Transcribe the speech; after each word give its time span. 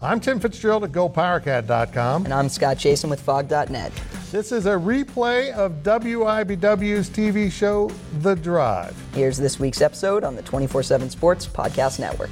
I'm 0.00 0.18
Tim 0.18 0.40
Fitzgerald 0.40 0.84
at 0.84 0.92
GoPowerCat.com. 0.92 2.24
And 2.24 2.34
I'm 2.34 2.48
Scott 2.48 2.78
Chasen 2.78 3.08
with 3.08 3.20
Phog.net. 3.20 3.92
This 4.32 4.50
is 4.50 4.66
a 4.66 4.70
replay 4.70 5.52
of 5.52 5.84
WIBW's 5.84 7.08
TV 7.08 7.50
show, 7.50 7.88
The 8.18 8.34
Drive. 8.34 8.94
Here's 9.14 9.38
this 9.38 9.60
week's 9.60 9.80
episode 9.80 10.24
on 10.24 10.34
the 10.34 10.42
24 10.42 10.82
7 10.82 11.08
Sports 11.08 11.46
Podcast 11.46 12.00
Network. 12.00 12.30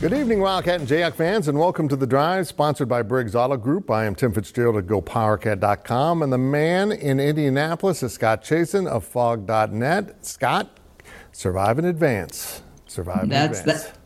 Good 0.00 0.12
evening, 0.12 0.38
Wildcat 0.38 0.78
and 0.78 0.88
Jayhawk 0.88 1.14
fans, 1.14 1.48
and 1.48 1.58
welcome 1.58 1.88
to 1.88 1.96
The 1.96 2.06
Drive, 2.06 2.46
sponsored 2.46 2.88
by 2.88 3.02
Briggs 3.02 3.34
Auto 3.34 3.56
Group. 3.56 3.90
I 3.90 4.04
am 4.04 4.14
Tim 4.14 4.32
Fitzgerald 4.32 4.76
at 4.76 4.86
GoPowerCat.com, 4.86 6.22
and 6.22 6.32
the 6.32 6.38
man 6.38 6.92
in 6.92 7.18
Indianapolis 7.18 8.04
is 8.04 8.12
Scott 8.12 8.44
Chasen 8.44 8.86
of 8.86 9.04
Phog.net. 9.04 10.24
Scott, 10.24 10.77
survive 11.38 11.78
in 11.78 11.84
advance. 11.84 12.62
Survive 12.86 13.22
in 13.24 13.28
That's 13.28 13.60
advance. 13.60 13.84
That, 13.84 13.97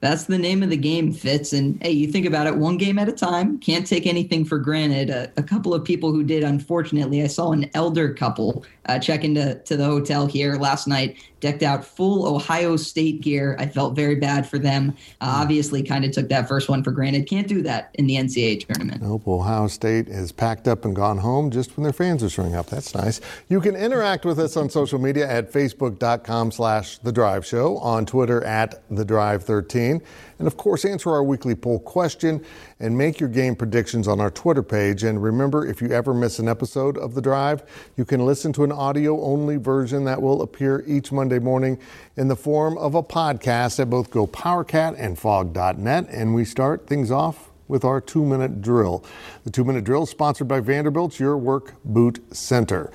that's 0.00 0.24
the 0.24 0.38
name 0.38 0.62
of 0.62 0.70
the 0.70 0.76
game, 0.76 1.12
Fitz. 1.12 1.52
And 1.52 1.80
hey, 1.82 1.90
you 1.90 2.06
think 2.06 2.24
about 2.24 2.46
it, 2.46 2.56
one 2.56 2.76
game 2.76 2.98
at 2.98 3.08
a 3.08 3.12
time. 3.12 3.58
Can't 3.58 3.86
take 3.86 4.06
anything 4.06 4.44
for 4.44 4.58
granted. 4.58 5.10
A, 5.10 5.32
a 5.36 5.42
couple 5.42 5.74
of 5.74 5.84
people 5.84 6.12
who 6.12 6.22
did, 6.22 6.44
unfortunately, 6.44 7.22
I 7.22 7.26
saw 7.26 7.50
an 7.52 7.68
elder 7.74 8.14
couple 8.14 8.64
uh, 8.86 8.98
check 8.98 9.24
into 9.24 9.56
to 9.56 9.76
the 9.76 9.84
hotel 9.84 10.26
here 10.26 10.54
last 10.54 10.86
night, 10.86 11.18
decked 11.40 11.62
out 11.62 11.84
full 11.84 12.32
Ohio 12.32 12.76
State 12.76 13.20
gear. 13.20 13.56
I 13.58 13.66
felt 13.66 13.96
very 13.96 14.14
bad 14.14 14.48
for 14.48 14.58
them. 14.58 14.96
Uh, 15.20 15.42
obviously, 15.42 15.82
kind 15.82 16.04
of 16.04 16.12
took 16.12 16.28
that 16.28 16.48
first 16.48 16.68
one 16.68 16.84
for 16.84 16.92
granted. 16.92 17.28
Can't 17.28 17.48
do 17.48 17.60
that 17.62 17.90
in 17.94 18.06
the 18.06 18.14
NCAA 18.14 18.66
tournament. 18.66 19.02
Nope, 19.02 19.26
Ohio 19.26 19.66
State 19.66 20.08
is 20.08 20.30
packed 20.30 20.68
up 20.68 20.84
and 20.84 20.94
gone 20.94 21.18
home 21.18 21.50
just 21.50 21.76
when 21.76 21.82
their 21.82 21.92
fans 21.92 22.22
are 22.22 22.30
showing 22.30 22.54
up. 22.54 22.66
That's 22.66 22.94
nice. 22.94 23.20
You 23.48 23.60
can 23.60 23.74
interact 23.74 24.24
with 24.24 24.38
us 24.38 24.56
on 24.56 24.70
social 24.70 24.98
media 24.98 25.28
at 25.28 25.52
facebook.com 25.52 26.52
slash 26.52 26.98
The 26.98 27.12
Drive 27.12 27.44
Show, 27.44 27.78
on 27.78 28.06
Twitter 28.06 28.44
at 28.44 28.82
The 28.90 29.04
Drive 29.04 29.44
13 29.44 29.87
and 29.96 30.46
of 30.46 30.56
course, 30.56 30.84
answer 30.84 31.10
our 31.10 31.22
weekly 31.22 31.54
poll 31.54 31.78
question 31.80 32.44
and 32.80 32.96
make 32.96 33.18
your 33.18 33.28
game 33.28 33.56
predictions 33.56 34.06
on 34.06 34.20
our 34.20 34.30
Twitter 34.30 34.62
page. 34.62 35.02
And 35.02 35.22
remember, 35.22 35.66
if 35.66 35.80
you 35.80 35.90
ever 35.90 36.14
miss 36.14 36.38
an 36.38 36.48
episode 36.48 36.96
of 36.98 37.14
The 37.14 37.22
Drive, 37.22 37.62
you 37.96 38.04
can 38.04 38.24
listen 38.24 38.52
to 38.54 38.64
an 38.64 38.72
audio 38.72 39.20
only 39.22 39.56
version 39.56 40.04
that 40.04 40.20
will 40.20 40.42
appear 40.42 40.84
each 40.86 41.10
Monday 41.10 41.38
morning 41.38 41.78
in 42.16 42.28
the 42.28 42.36
form 42.36 42.76
of 42.78 42.94
a 42.94 43.02
podcast 43.02 43.80
at 43.80 43.90
both 43.90 44.10
GoPowerCat 44.10 44.94
and 44.98 45.18
Phog.net. 45.18 46.08
And 46.10 46.34
we 46.34 46.44
start 46.44 46.86
things 46.86 47.10
off 47.10 47.50
with 47.68 47.84
our 47.84 48.00
two 48.00 48.24
minute 48.24 48.60
drill. 48.60 49.04
The 49.44 49.50
two 49.50 49.64
minute 49.64 49.84
drill 49.84 50.04
is 50.04 50.10
sponsored 50.10 50.48
by 50.48 50.60
Vanderbilt's 50.60 51.20
Your 51.20 51.36
Work 51.36 51.74
Boot 51.84 52.20
Center. 52.34 52.90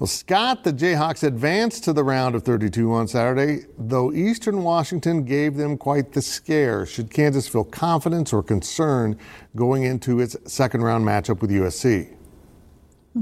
Well, 0.00 0.08
Scott, 0.08 0.64
the 0.64 0.72
Jayhawks 0.72 1.22
advanced 1.22 1.84
to 1.84 1.92
the 1.92 2.02
round 2.02 2.34
of 2.34 2.42
32 2.42 2.92
on 2.92 3.06
Saturday, 3.06 3.66
though 3.78 4.12
Eastern 4.12 4.64
Washington 4.64 5.24
gave 5.24 5.54
them 5.54 5.78
quite 5.78 6.12
the 6.12 6.20
scare. 6.20 6.84
Should 6.84 7.12
Kansas 7.12 7.46
feel 7.46 7.62
confidence 7.62 8.32
or 8.32 8.42
concern 8.42 9.16
going 9.54 9.84
into 9.84 10.18
its 10.18 10.36
second 10.52 10.82
round 10.82 11.04
matchup 11.04 11.40
with 11.40 11.50
USC? 11.50 12.12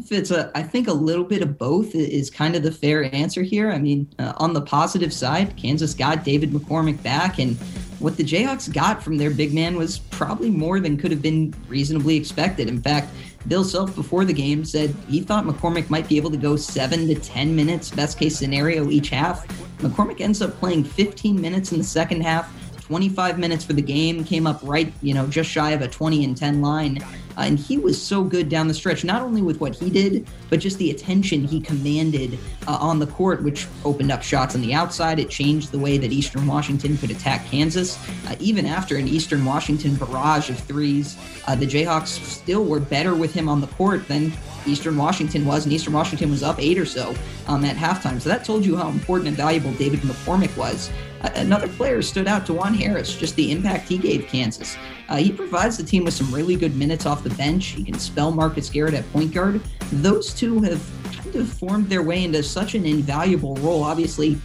Fitz, 0.06 0.30
uh, 0.30 0.50
I 0.54 0.62
think 0.62 0.88
a 0.88 0.92
little 0.94 1.24
bit 1.24 1.42
of 1.42 1.58
both 1.58 1.94
is 1.94 2.30
kind 2.30 2.56
of 2.56 2.62
the 2.62 2.72
fair 2.72 3.14
answer 3.14 3.42
here. 3.42 3.70
I 3.70 3.78
mean, 3.78 4.08
uh, 4.18 4.32
on 4.38 4.54
the 4.54 4.62
positive 4.62 5.12
side, 5.12 5.54
Kansas 5.58 5.92
got 5.92 6.24
David 6.24 6.52
McCormack 6.52 7.02
back, 7.02 7.38
and 7.38 7.58
what 7.98 8.16
the 8.16 8.24
Jayhawks 8.24 8.72
got 8.72 9.02
from 9.02 9.18
their 9.18 9.30
big 9.30 9.52
man 9.52 9.76
was 9.76 9.98
probably 9.98 10.48
more 10.48 10.80
than 10.80 10.96
could 10.96 11.10
have 11.10 11.20
been 11.20 11.52
reasonably 11.68 12.16
expected. 12.16 12.68
In 12.68 12.80
fact, 12.80 13.08
Bill 13.48 13.64
Self 13.64 13.94
before 13.94 14.24
the 14.24 14.32
game 14.32 14.64
said 14.64 14.94
he 15.08 15.20
thought 15.20 15.44
McCormack 15.44 15.90
might 15.90 16.08
be 16.08 16.16
able 16.16 16.30
to 16.30 16.36
go 16.36 16.56
seven 16.56 17.06
to 17.08 17.14
10 17.14 17.54
minutes, 17.54 17.90
best 17.90 18.18
case 18.18 18.36
scenario, 18.36 18.90
each 18.90 19.10
half. 19.10 19.46
McCormack 19.78 20.20
ends 20.20 20.42
up 20.42 20.56
playing 20.58 20.84
15 20.84 21.40
minutes 21.40 21.72
in 21.72 21.78
the 21.78 21.84
second 21.84 22.22
half, 22.22 22.52
25 22.82 23.38
minutes 23.38 23.64
for 23.64 23.72
the 23.72 23.82
game, 23.82 24.24
came 24.24 24.46
up 24.46 24.60
right, 24.62 24.92
you 25.02 25.14
know, 25.14 25.26
just 25.26 25.50
shy 25.50 25.70
of 25.70 25.82
a 25.82 25.88
20 25.88 26.24
and 26.24 26.36
10 26.36 26.60
line. 26.60 26.98
Uh, 27.36 27.42
and 27.42 27.58
he 27.58 27.78
was 27.78 28.00
so 28.00 28.22
good 28.22 28.48
down 28.48 28.68
the 28.68 28.74
stretch, 28.74 29.04
not 29.04 29.22
only 29.22 29.42
with 29.42 29.60
what 29.60 29.74
he 29.74 29.90
did, 29.90 30.26
but 30.50 30.60
just 30.60 30.78
the 30.78 30.90
attention 30.90 31.44
he 31.44 31.60
commanded 31.60 32.38
uh, 32.66 32.76
on 32.80 32.98
the 32.98 33.06
court, 33.06 33.42
which 33.42 33.66
opened 33.84 34.10
up 34.10 34.22
shots 34.22 34.54
on 34.54 34.60
the 34.60 34.74
outside. 34.74 35.18
It 35.18 35.30
changed 35.30 35.72
the 35.72 35.78
way 35.78 35.98
that 35.98 36.12
Eastern 36.12 36.46
Washington 36.46 36.96
could 36.96 37.10
attack 37.10 37.46
Kansas. 37.46 37.98
Uh, 38.26 38.36
even 38.38 38.66
after 38.66 38.96
an 38.96 39.08
Eastern 39.08 39.44
Washington 39.44 39.94
barrage 39.96 40.50
of 40.50 40.58
threes, 40.58 41.16
uh, 41.46 41.54
the 41.54 41.66
Jayhawks 41.66 42.22
still 42.24 42.64
were 42.64 42.80
better 42.80 43.14
with 43.14 43.32
him 43.32 43.48
on 43.48 43.60
the 43.60 43.66
court 43.68 44.06
than 44.08 44.32
Eastern 44.66 44.96
Washington 44.96 45.44
was, 45.44 45.64
and 45.64 45.72
Eastern 45.72 45.92
Washington 45.92 46.30
was 46.30 46.42
up 46.42 46.60
eight 46.60 46.78
or 46.78 46.86
so 46.86 47.14
um, 47.48 47.64
at 47.64 47.76
halftime. 47.76 48.20
So 48.20 48.28
that 48.28 48.44
told 48.44 48.64
you 48.64 48.76
how 48.76 48.88
important 48.88 49.28
and 49.28 49.36
valuable 49.36 49.72
David 49.74 50.00
McCormack 50.00 50.56
was. 50.56 50.90
Uh, 51.22 51.30
another 51.36 51.68
player 51.68 52.02
stood 52.02 52.26
out, 52.26 52.46
Dajuan 52.46 52.74
Harris, 52.76 53.14
just 53.14 53.36
the 53.36 53.50
impact 53.52 53.88
he 53.88 53.98
gave 53.98 54.26
Kansas. 54.26 54.76
Uh, 55.08 55.16
he 55.16 55.32
provides 55.32 55.76
the 55.76 55.84
team 55.84 56.04
with 56.04 56.14
some 56.14 56.32
really 56.32 56.56
good 56.56 56.76
minutes 56.76 57.06
off 57.06 57.22
the 57.22 57.30
bench. 57.30 57.66
He 57.66 57.84
can 57.84 57.98
spell 57.98 58.30
Marcus 58.30 58.68
Garrett 58.68 58.94
at 58.94 59.10
point 59.12 59.32
guard. 59.32 59.60
Those 59.92 60.34
two 60.34 60.60
have 60.62 60.84
kind 61.12 61.36
of 61.36 61.48
formed 61.48 61.88
their 61.88 62.02
way 62.02 62.24
into 62.24 62.42
such 62.42 62.74
an 62.74 62.86
invaluable 62.86 63.56
role. 63.56 63.82
Obviously, 63.82 64.38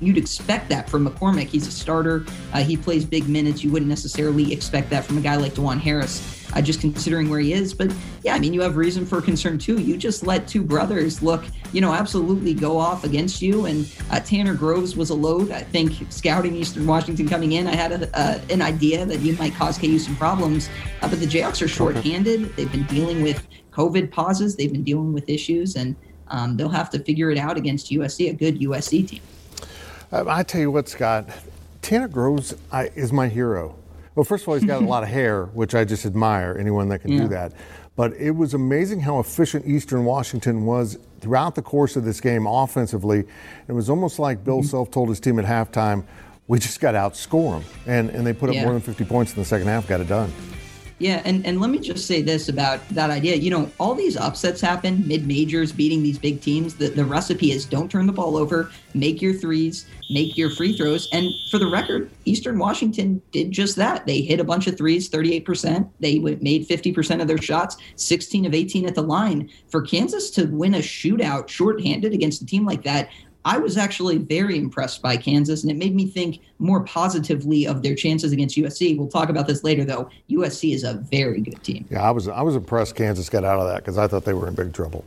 you'd 0.00 0.16
expect 0.16 0.68
that 0.70 0.88
from 0.88 1.06
McCormack. 1.08 1.46
He's 1.46 1.66
a 1.66 1.72
starter. 1.72 2.24
Uh, 2.52 2.62
he 2.62 2.76
plays 2.76 3.04
big 3.04 3.28
minutes. 3.28 3.62
You 3.62 3.70
wouldn't 3.70 3.88
necessarily 3.88 4.52
expect 4.52 4.90
that 4.90 5.04
from 5.04 5.18
a 5.18 5.20
guy 5.20 5.36
like 5.36 5.54
Dajuan 5.54 5.78
Harris 5.78 6.37
uh, 6.54 6.62
just 6.62 6.80
considering 6.80 7.28
where 7.28 7.40
he 7.40 7.52
is. 7.52 7.74
But 7.74 7.92
yeah, 8.22 8.34
I 8.34 8.38
mean, 8.38 8.54
you 8.54 8.60
have 8.62 8.76
reason 8.76 9.06
for 9.06 9.20
concern 9.20 9.58
too. 9.58 9.80
You 9.80 9.96
just 9.96 10.26
let 10.26 10.48
two 10.48 10.62
brothers 10.62 11.22
look, 11.22 11.44
you 11.72 11.80
know, 11.80 11.92
absolutely 11.92 12.54
go 12.54 12.78
off 12.78 13.04
against 13.04 13.42
you. 13.42 13.66
And 13.66 13.90
uh, 14.10 14.20
Tanner 14.20 14.54
Groves 14.54 14.96
was 14.96 15.10
a 15.10 15.14
load. 15.14 15.50
I 15.50 15.62
think 15.62 15.94
scouting 16.10 16.54
Eastern 16.54 16.86
Washington 16.86 17.28
coming 17.28 17.52
in, 17.52 17.66
I 17.66 17.74
had 17.74 17.92
a, 17.92 18.18
uh, 18.18 18.40
an 18.50 18.62
idea 18.62 19.04
that 19.04 19.20
he 19.20 19.32
might 19.32 19.54
cause 19.54 19.78
KU 19.78 19.98
some 19.98 20.16
problems. 20.16 20.68
Uh, 21.02 21.08
but 21.08 21.20
the 21.20 21.26
Jayhawks 21.26 21.62
are 21.62 21.68
shorthanded. 21.68 22.56
They've 22.56 22.70
been 22.70 22.84
dealing 22.84 23.22
with 23.22 23.46
COVID 23.72 24.10
pauses. 24.10 24.56
They've 24.56 24.72
been 24.72 24.84
dealing 24.84 25.12
with 25.12 25.28
issues, 25.28 25.76
and 25.76 25.94
um, 26.28 26.56
they'll 26.56 26.68
have 26.68 26.90
to 26.90 26.98
figure 26.98 27.30
it 27.30 27.38
out 27.38 27.56
against 27.56 27.90
USC, 27.90 28.30
a 28.30 28.32
good 28.32 28.58
USC 28.60 29.08
team. 29.08 29.20
I 30.10 30.42
tell 30.42 30.60
you 30.60 30.70
what, 30.70 30.88
Scott, 30.88 31.28
Tanner 31.82 32.08
Groves 32.08 32.54
I, 32.72 32.86
is 32.94 33.12
my 33.12 33.28
hero. 33.28 33.76
Well, 34.18 34.24
first 34.24 34.42
of 34.42 34.48
all, 34.48 34.56
he's 34.56 34.64
got 34.64 34.82
a 34.82 34.84
lot 34.94 35.04
of 35.04 35.08
hair, 35.08 35.44
which 35.44 35.76
I 35.76 35.84
just 35.84 36.04
admire 36.04 36.56
anyone 36.58 36.88
that 36.88 37.02
can 37.02 37.12
yeah. 37.12 37.20
do 37.20 37.28
that. 37.28 37.52
But 37.94 38.14
it 38.14 38.32
was 38.32 38.52
amazing 38.52 38.98
how 38.98 39.20
efficient 39.20 39.64
Eastern 39.64 40.04
Washington 40.04 40.66
was 40.66 40.98
throughout 41.20 41.54
the 41.54 41.62
course 41.62 41.94
of 41.94 42.04
this 42.04 42.20
game 42.20 42.44
offensively. 42.44 43.26
It 43.68 43.72
was 43.72 43.88
almost 43.88 44.18
like 44.18 44.42
Bill 44.42 44.58
mm-hmm. 44.58 44.66
Self 44.66 44.90
told 44.90 45.08
his 45.08 45.20
team 45.20 45.38
at 45.38 45.44
halftime, 45.44 46.04
we 46.48 46.58
just 46.58 46.80
got 46.80 46.92
to 46.92 46.98
outscore 46.98 47.60
them. 47.60 47.70
And, 47.86 48.10
and 48.10 48.26
they 48.26 48.32
put 48.32 48.48
up 48.48 48.56
yeah. 48.56 48.64
more 48.64 48.72
than 48.72 48.82
50 48.82 49.04
points 49.04 49.34
in 49.34 49.38
the 49.38 49.44
second 49.44 49.68
half, 49.68 49.86
got 49.86 50.00
it 50.00 50.08
done. 50.08 50.32
Yeah, 51.00 51.22
and, 51.24 51.46
and 51.46 51.60
let 51.60 51.70
me 51.70 51.78
just 51.78 52.06
say 52.06 52.22
this 52.22 52.48
about 52.48 52.86
that 52.88 53.10
idea. 53.10 53.36
You 53.36 53.50
know, 53.50 53.70
all 53.78 53.94
these 53.94 54.16
upsets 54.16 54.60
happen, 54.60 55.06
mid 55.06 55.28
majors 55.28 55.70
beating 55.70 56.02
these 56.02 56.18
big 56.18 56.40
teams. 56.40 56.74
The, 56.74 56.88
the 56.88 57.04
recipe 57.04 57.52
is 57.52 57.64
don't 57.64 57.88
turn 57.88 58.06
the 58.06 58.12
ball 58.12 58.36
over, 58.36 58.72
make 58.94 59.22
your 59.22 59.32
threes, 59.32 59.86
make 60.10 60.36
your 60.36 60.50
free 60.50 60.76
throws. 60.76 61.08
And 61.12 61.28
for 61.52 61.58
the 61.58 61.70
record, 61.70 62.10
Eastern 62.24 62.58
Washington 62.58 63.22
did 63.30 63.52
just 63.52 63.76
that. 63.76 64.06
They 64.06 64.22
hit 64.22 64.40
a 64.40 64.44
bunch 64.44 64.66
of 64.66 64.76
threes, 64.76 65.08
38%. 65.08 65.88
They 66.00 66.18
made 66.18 66.66
50% 66.66 67.22
of 67.22 67.28
their 67.28 67.38
shots, 67.38 67.76
16 67.94 68.46
of 68.46 68.54
18 68.54 68.84
at 68.84 68.96
the 68.96 69.02
line. 69.02 69.50
For 69.68 69.82
Kansas 69.82 70.30
to 70.30 70.46
win 70.46 70.74
a 70.74 70.78
shootout 70.78 71.48
shorthanded 71.48 72.12
against 72.12 72.42
a 72.42 72.46
team 72.46 72.66
like 72.66 72.82
that 72.82 73.08
I 73.44 73.58
was 73.58 73.76
actually 73.76 74.18
very 74.18 74.58
impressed 74.58 75.00
by 75.00 75.16
Kansas, 75.16 75.62
and 75.62 75.70
it 75.70 75.76
made 75.76 75.94
me 75.94 76.06
think 76.06 76.40
more 76.58 76.82
positively 76.84 77.66
of 77.66 77.82
their 77.82 77.94
chances 77.94 78.32
against 78.32 78.56
USC. 78.56 78.98
We'll 78.98 79.08
talk 79.08 79.28
about 79.28 79.46
this 79.46 79.64
later, 79.64 79.84
though. 79.84 80.10
USC 80.30 80.74
is 80.74 80.84
a 80.84 80.94
very 80.94 81.40
good 81.40 81.62
team. 81.62 81.86
Yeah, 81.90 82.02
I 82.02 82.10
was 82.10 82.28
I 82.28 82.42
was 82.42 82.56
impressed 82.56 82.94
Kansas 82.94 83.28
got 83.28 83.44
out 83.44 83.60
of 83.60 83.68
that 83.68 83.76
because 83.76 83.96
I 83.96 84.06
thought 84.06 84.24
they 84.24 84.34
were 84.34 84.48
in 84.48 84.54
big 84.54 84.72
trouble. 84.72 85.04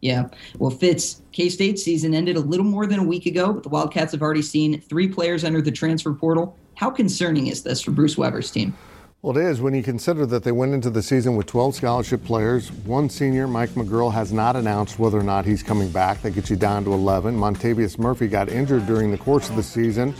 Yeah. 0.00 0.28
Well, 0.58 0.70
Fitz, 0.70 1.22
K 1.32 1.48
State 1.48 1.78
season 1.78 2.14
ended 2.14 2.36
a 2.36 2.40
little 2.40 2.66
more 2.66 2.86
than 2.86 2.98
a 3.00 3.04
week 3.04 3.24
ago, 3.24 3.54
but 3.54 3.62
the 3.62 3.70
Wildcats 3.70 4.12
have 4.12 4.20
already 4.20 4.42
seen 4.42 4.80
three 4.82 5.08
players 5.08 5.44
enter 5.44 5.62
the 5.62 5.72
transfer 5.72 6.12
portal. 6.12 6.56
How 6.74 6.90
concerning 6.90 7.46
is 7.46 7.62
this 7.62 7.80
for 7.80 7.90
Bruce 7.90 8.18
Weber's 8.18 8.50
team? 8.50 8.76
Well, 9.24 9.38
it 9.38 9.42
is 9.42 9.62
when 9.62 9.72
you 9.72 9.82
consider 9.82 10.26
that 10.26 10.44
they 10.44 10.52
went 10.52 10.74
into 10.74 10.90
the 10.90 11.02
season 11.02 11.34
with 11.34 11.46
12 11.46 11.76
scholarship 11.76 12.22
players. 12.24 12.70
One 12.70 13.08
senior, 13.08 13.48
Mike 13.48 13.70
McGuirl, 13.70 14.12
has 14.12 14.34
not 14.34 14.54
announced 14.54 14.98
whether 14.98 15.18
or 15.18 15.22
not 15.22 15.46
he's 15.46 15.62
coming 15.62 15.90
back. 15.90 16.20
That 16.20 16.32
gets 16.32 16.50
you 16.50 16.56
down 16.56 16.84
to 16.84 16.92
11. 16.92 17.34
Montavious 17.34 17.98
Murphy 17.98 18.28
got 18.28 18.50
injured 18.50 18.84
during 18.84 19.10
the 19.10 19.16
course 19.16 19.48
of 19.48 19.56
the 19.56 19.62
season, 19.62 20.14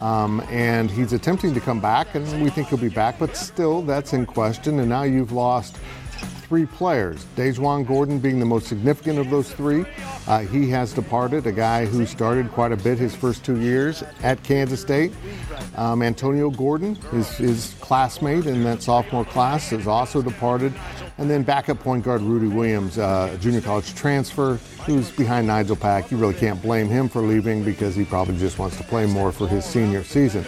um, 0.00 0.40
and 0.50 0.88
he's 0.88 1.12
attempting 1.12 1.52
to 1.52 1.60
come 1.60 1.80
back, 1.80 2.14
and 2.14 2.44
we 2.44 2.48
think 2.48 2.68
he'll 2.68 2.78
be 2.78 2.88
back, 2.88 3.18
but 3.18 3.36
still, 3.36 3.82
that's 3.82 4.12
in 4.12 4.24
question. 4.24 4.78
And 4.78 4.88
now 4.88 5.02
you've 5.02 5.32
lost 5.32 5.76
three 6.14 6.66
players. 6.66 7.24
Dajuan 7.36 7.86
Gordon 7.86 8.18
being 8.18 8.38
the 8.38 8.46
most 8.46 8.66
significant 8.66 9.18
of 9.18 9.30
those 9.30 9.52
three. 9.52 9.84
Uh, 10.26 10.40
he 10.40 10.70
has 10.70 10.92
departed, 10.92 11.46
a 11.46 11.52
guy 11.52 11.84
who 11.84 12.06
started 12.06 12.50
quite 12.52 12.72
a 12.72 12.76
bit 12.76 12.98
his 12.98 13.14
first 13.14 13.44
two 13.44 13.60
years 13.60 14.02
at 14.22 14.42
Kansas 14.42 14.80
State. 14.80 15.12
Um, 15.76 16.02
Antonio 16.02 16.50
Gordon, 16.50 16.94
his, 17.12 17.28
his 17.36 17.74
classmate 17.80 18.46
in 18.46 18.62
that 18.64 18.82
sophomore 18.82 19.24
class, 19.24 19.70
has 19.70 19.86
also 19.86 20.22
departed. 20.22 20.72
And 21.18 21.30
then 21.30 21.42
backup 21.42 21.80
point 21.80 22.04
guard 22.04 22.22
Rudy 22.22 22.48
Williams, 22.48 22.98
uh, 22.98 23.30
a 23.32 23.38
junior 23.38 23.60
college 23.60 23.94
transfer, 23.94 24.54
who's 24.86 25.10
behind 25.10 25.46
Nigel 25.46 25.76
Pack. 25.76 26.10
You 26.10 26.16
really 26.16 26.34
can't 26.34 26.60
blame 26.60 26.88
him 26.88 27.08
for 27.08 27.22
leaving 27.22 27.64
because 27.64 27.94
he 27.94 28.04
probably 28.04 28.36
just 28.36 28.58
wants 28.58 28.76
to 28.76 28.84
play 28.84 29.06
more 29.06 29.32
for 29.32 29.48
his 29.48 29.64
senior 29.64 30.04
season 30.04 30.44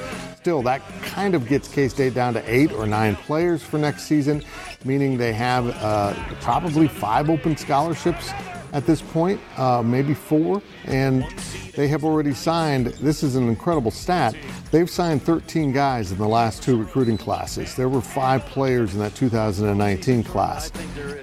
still, 0.46 0.62
that 0.62 0.80
kind 1.02 1.34
of 1.34 1.48
gets 1.48 1.66
K 1.66 1.88
State 1.88 2.14
down 2.14 2.32
to 2.32 2.42
eight 2.46 2.70
or 2.70 2.86
nine 2.86 3.16
players 3.16 3.64
for 3.64 3.78
next 3.78 4.04
season, 4.04 4.44
meaning 4.84 5.18
they 5.18 5.32
have 5.32 5.66
uh, 5.82 6.14
probably 6.40 6.86
five 6.86 7.28
open 7.28 7.56
scholarships 7.56 8.30
at 8.72 8.86
this 8.86 9.02
point, 9.02 9.40
uh, 9.56 9.82
maybe 9.82 10.14
four, 10.14 10.62
and 10.84 11.24
they 11.74 11.88
have 11.88 12.04
already 12.04 12.32
signed. 12.32 12.86
This 12.86 13.24
is 13.24 13.34
an 13.34 13.48
incredible 13.48 13.90
stat. 13.90 14.36
They've 14.70 14.88
signed 14.88 15.20
13 15.24 15.72
guys 15.72 16.12
in 16.12 16.18
the 16.18 16.28
last 16.28 16.62
two 16.62 16.76
recruiting 16.76 17.18
classes. 17.18 17.74
There 17.74 17.88
were 17.88 18.00
five 18.00 18.46
players 18.46 18.94
in 18.94 19.00
that 19.00 19.16
2019 19.16 20.22
class, 20.22 20.70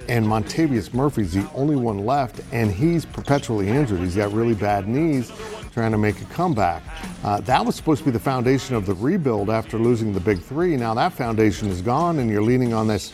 and 0.06 0.26
Montavious 0.26 0.92
Murphy's 0.92 1.32
the 1.32 1.50
only 1.54 1.76
one 1.76 2.04
left, 2.04 2.42
and 2.52 2.70
he's 2.70 3.06
perpetually 3.06 3.68
injured. 3.68 4.00
He's 4.00 4.16
got 4.16 4.32
really 4.32 4.54
bad 4.54 4.86
knees 4.86 5.32
trying 5.74 5.90
to 5.90 5.98
make 5.98 6.20
a 6.22 6.24
comeback. 6.26 6.84
Uh, 7.24 7.40
that 7.40 7.66
was 7.66 7.74
supposed 7.74 7.98
to 7.98 8.04
be 8.04 8.12
the 8.12 8.18
foundation 8.18 8.76
of 8.76 8.86
the 8.86 8.94
rebuild 8.94 9.50
after 9.50 9.76
losing 9.76 10.12
the 10.12 10.20
big 10.20 10.40
three. 10.40 10.76
Now 10.76 10.94
that 10.94 11.12
foundation 11.12 11.68
is 11.68 11.82
gone, 11.82 12.20
and 12.20 12.30
you're 12.30 12.44
leaning 12.44 12.72
on 12.72 12.86
this 12.86 13.10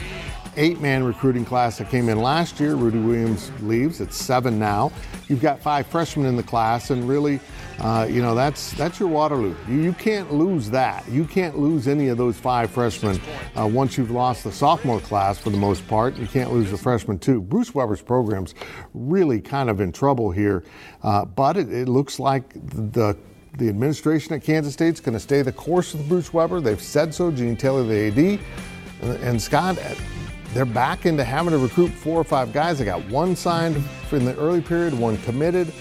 eight 0.57 0.81
man 0.81 1.05
recruiting 1.05 1.45
class 1.45 1.79
that 1.79 1.91
came 1.91 2.09
in 2.09 2.21
last 2.21 2.61
year. 2.61 2.75
Rudy 2.75 2.99
Williams 2.99 3.51
leaves. 3.63 4.01
It's 4.01 4.17
seven 4.17 4.59
now. 4.59 4.93
You've 5.29 5.41
got 5.41 5.61
five 5.61 5.87
freshmen 5.87 6.27
in 6.27 6.37
the 6.37 6.43
class, 6.43 6.91
and 6.91 7.09
really, 7.09 7.41
uh, 7.79 8.07
you 8.11 8.23
know, 8.23 8.35
that's 8.35 8.73
that's 8.73 8.99
your 8.99 9.09
Waterloo. 9.09 9.55
You, 9.69 9.81
you, 9.81 9.93
can't 9.93 10.33
lose 10.33 10.71
that. 10.71 11.09
You 11.09 11.25
can't 11.25 11.59
lose 11.59 11.89
any 11.89 12.09
of 12.09 12.19
those 12.19 12.37
five 12.37 12.71
freshmen 12.71 13.21
uh, 13.57 13.67
once 13.67 13.97
you've 13.97 14.11
lost 14.11 14.45
the 14.45 14.53
sophomore 14.53 15.01
class 15.01 15.39
for 15.39 15.51
the 15.51 15.57
most 15.57 15.87
part. 15.89 16.17
You 16.17 16.27
can't 16.27 16.53
lose 16.53 16.71
the 16.71 16.79
freshmen, 16.79 17.19
too. 17.19 17.41
Bruce 17.41 17.75
Weber's 17.75 18.03
program's 18.03 18.55
really 18.93 19.41
kind 19.41 19.71
of 19.71 19.81
in 19.81 19.93
trouble 19.93 20.31
here, 20.31 20.65
uh, 21.03 21.25
but 21.25 21.57
it, 21.57 21.73
it 21.73 21.89
looks 21.89 22.19
like 22.19 22.53
the 22.55 23.17
the 23.59 23.69
administration 23.69 24.33
at 24.35 24.43
Kansas 24.43 24.73
State's 24.73 25.01
going 25.01 25.13
to 25.13 25.21
stay 25.21 25.43
the 25.43 25.53
course 25.53 25.93
with 25.93 26.09
Bruce 26.09 26.33
Weber. 26.33 26.61
They've 26.61 26.81
said 26.81 27.13
so. 27.15 27.31
Gene 27.31 27.57
Taylor, 27.57 27.83
the 27.83 28.39
AD, 29.03 29.19
and 29.23 29.41
Scott 29.41 29.77
they're 30.55 30.65
back 30.65 31.07
into 31.07 31.25
having 31.25 31.53
to 31.53 31.59
recruit 31.59 31.89
four 31.89 32.21
or 32.21 32.25
five 32.25 32.53
guys. 32.53 32.79
They 32.79 32.85
got 32.85 33.07
one 33.09 33.37
signed 33.37 33.83
in 34.11 34.25
the 34.25 34.37
early 34.37 34.61
period, 34.61 34.93
one 34.93 35.17
committed, 35.19 35.73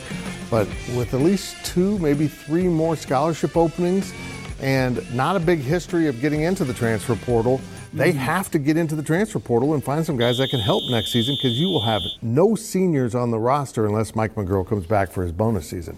but 0.51 0.67
with 0.95 1.13
at 1.13 1.21
least 1.21 1.65
two, 1.65 1.97
maybe 1.99 2.27
three 2.27 2.67
more 2.67 2.95
scholarship 2.95 3.57
openings 3.57 4.13
and 4.61 5.01
not 5.15 5.35
a 5.35 5.39
big 5.39 5.59
history 5.59 6.07
of 6.07 6.19
getting 6.21 6.41
into 6.41 6.65
the 6.65 6.73
transfer 6.73 7.15
portal, 7.15 7.61
they 7.93 8.11
mm-hmm. 8.11 8.19
have 8.19 8.51
to 8.51 8.59
get 8.59 8.77
into 8.77 8.95
the 8.95 9.01
transfer 9.01 9.39
portal 9.39 9.73
and 9.73 9.83
find 9.83 10.05
some 10.05 10.17
guys 10.17 10.37
that 10.37 10.49
can 10.49 10.59
help 10.59 10.83
next 10.91 11.11
season 11.11 11.35
because 11.41 11.57
you 11.57 11.67
will 11.67 11.81
have 11.81 12.01
no 12.21 12.55
seniors 12.55 13.15
on 13.15 13.31
the 13.31 13.39
roster 13.39 13.85
unless 13.85 14.15
Mike 14.15 14.35
McGuirl 14.35 14.67
comes 14.67 14.85
back 14.85 15.11
for 15.11 15.23
his 15.23 15.31
bonus 15.31 15.67
season. 15.67 15.97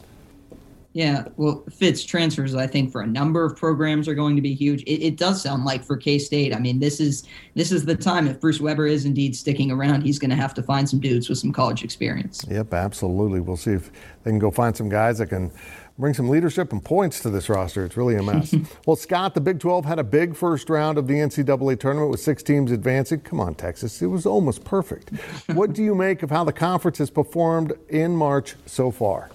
Yeah, 0.94 1.24
well, 1.38 1.64
Fitz 1.72 2.04
transfers, 2.04 2.54
I 2.54 2.68
think, 2.68 2.92
for 2.92 3.02
a 3.02 3.08
number 3.08 3.46
of 3.46 3.56
programs 3.56 4.10
are 4.10 4.16
going 4.16 4.36
to 4.36 4.42
be 4.42 4.54
huge. 4.54 4.84
It, 4.84 5.02
it 5.02 5.18
does 5.18 5.42
sound 5.42 5.64
like 5.64 5.86
for 5.86 5.96
K 5.96 6.20
State. 6.20 6.54
I 6.54 6.60
mean, 6.60 6.80
this 6.80 7.00
is 7.00 7.24
this 7.56 7.72
is 7.72 7.86
the 7.86 7.96
time. 7.96 8.28
If 8.28 8.42
Bruce 8.42 8.60
Weber 8.60 8.88
is 8.88 9.06
indeed 9.06 9.36
sticking 9.36 9.72
around, 9.72 10.02
he's 10.02 10.20
going 10.20 10.32
to 10.32 10.36
have 10.36 10.54
to 10.56 10.64
find 10.64 10.90
some 10.90 11.00
dudes 11.00 11.30
with 11.30 11.38
some 11.38 11.54
college 11.54 11.84
experience. 11.84 12.46
Yep, 12.50 12.74
absolutely. 12.74 13.40
We'll 13.40 13.56
see 13.56 13.72
if 13.72 13.90
they 14.24 14.32
can 14.32 14.40
go 14.40 14.52
find 14.52 14.76
some 14.76 14.90
guys 14.90 15.20
that 15.20 15.28
can 15.28 15.52
bring 15.98 16.14
some 16.14 16.28
leadership 16.28 16.74
and 16.74 16.84
points 16.84 17.22
to 17.22 17.30
this 17.30 17.48
roster. 17.48 17.86
It's 17.86 17.96
really 17.96 18.16
a 18.16 18.24
mess. 18.24 18.54
well, 18.86 18.96
Scott, 18.96 19.34
the 19.34 19.42
Big 19.42 19.60
12 19.60 19.86
had 19.86 20.00
a 20.00 20.04
big 20.04 20.36
first 20.36 20.70
round 20.70 20.98
of 20.98 21.08
the 21.08 21.14
NCAA 21.14 21.80
tournament 21.80 22.12
with 22.12 22.20
six 22.20 22.44
teams 22.44 22.72
advancing. 22.72 23.22
Come 23.22 23.40
on, 23.40 23.56
Texas. 23.56 24.02
It 24.02 24.08
was 24.08 24.26
almost 24.26 24.66
perfect. 24.66 25.10
what 25.54 25.72
do 25.72 25.84
you 25.84 25.96
make 25.96 26.24
of 26.24 26.30
how 26.30 26.44
the 26.44 26.54
conference 26.54 26.98
has 26.98 27.10
performed 27.10 27.74
in 27.88 28.16
March 28.16 28.56
so 28.66 28.92
far? 28.92 29.30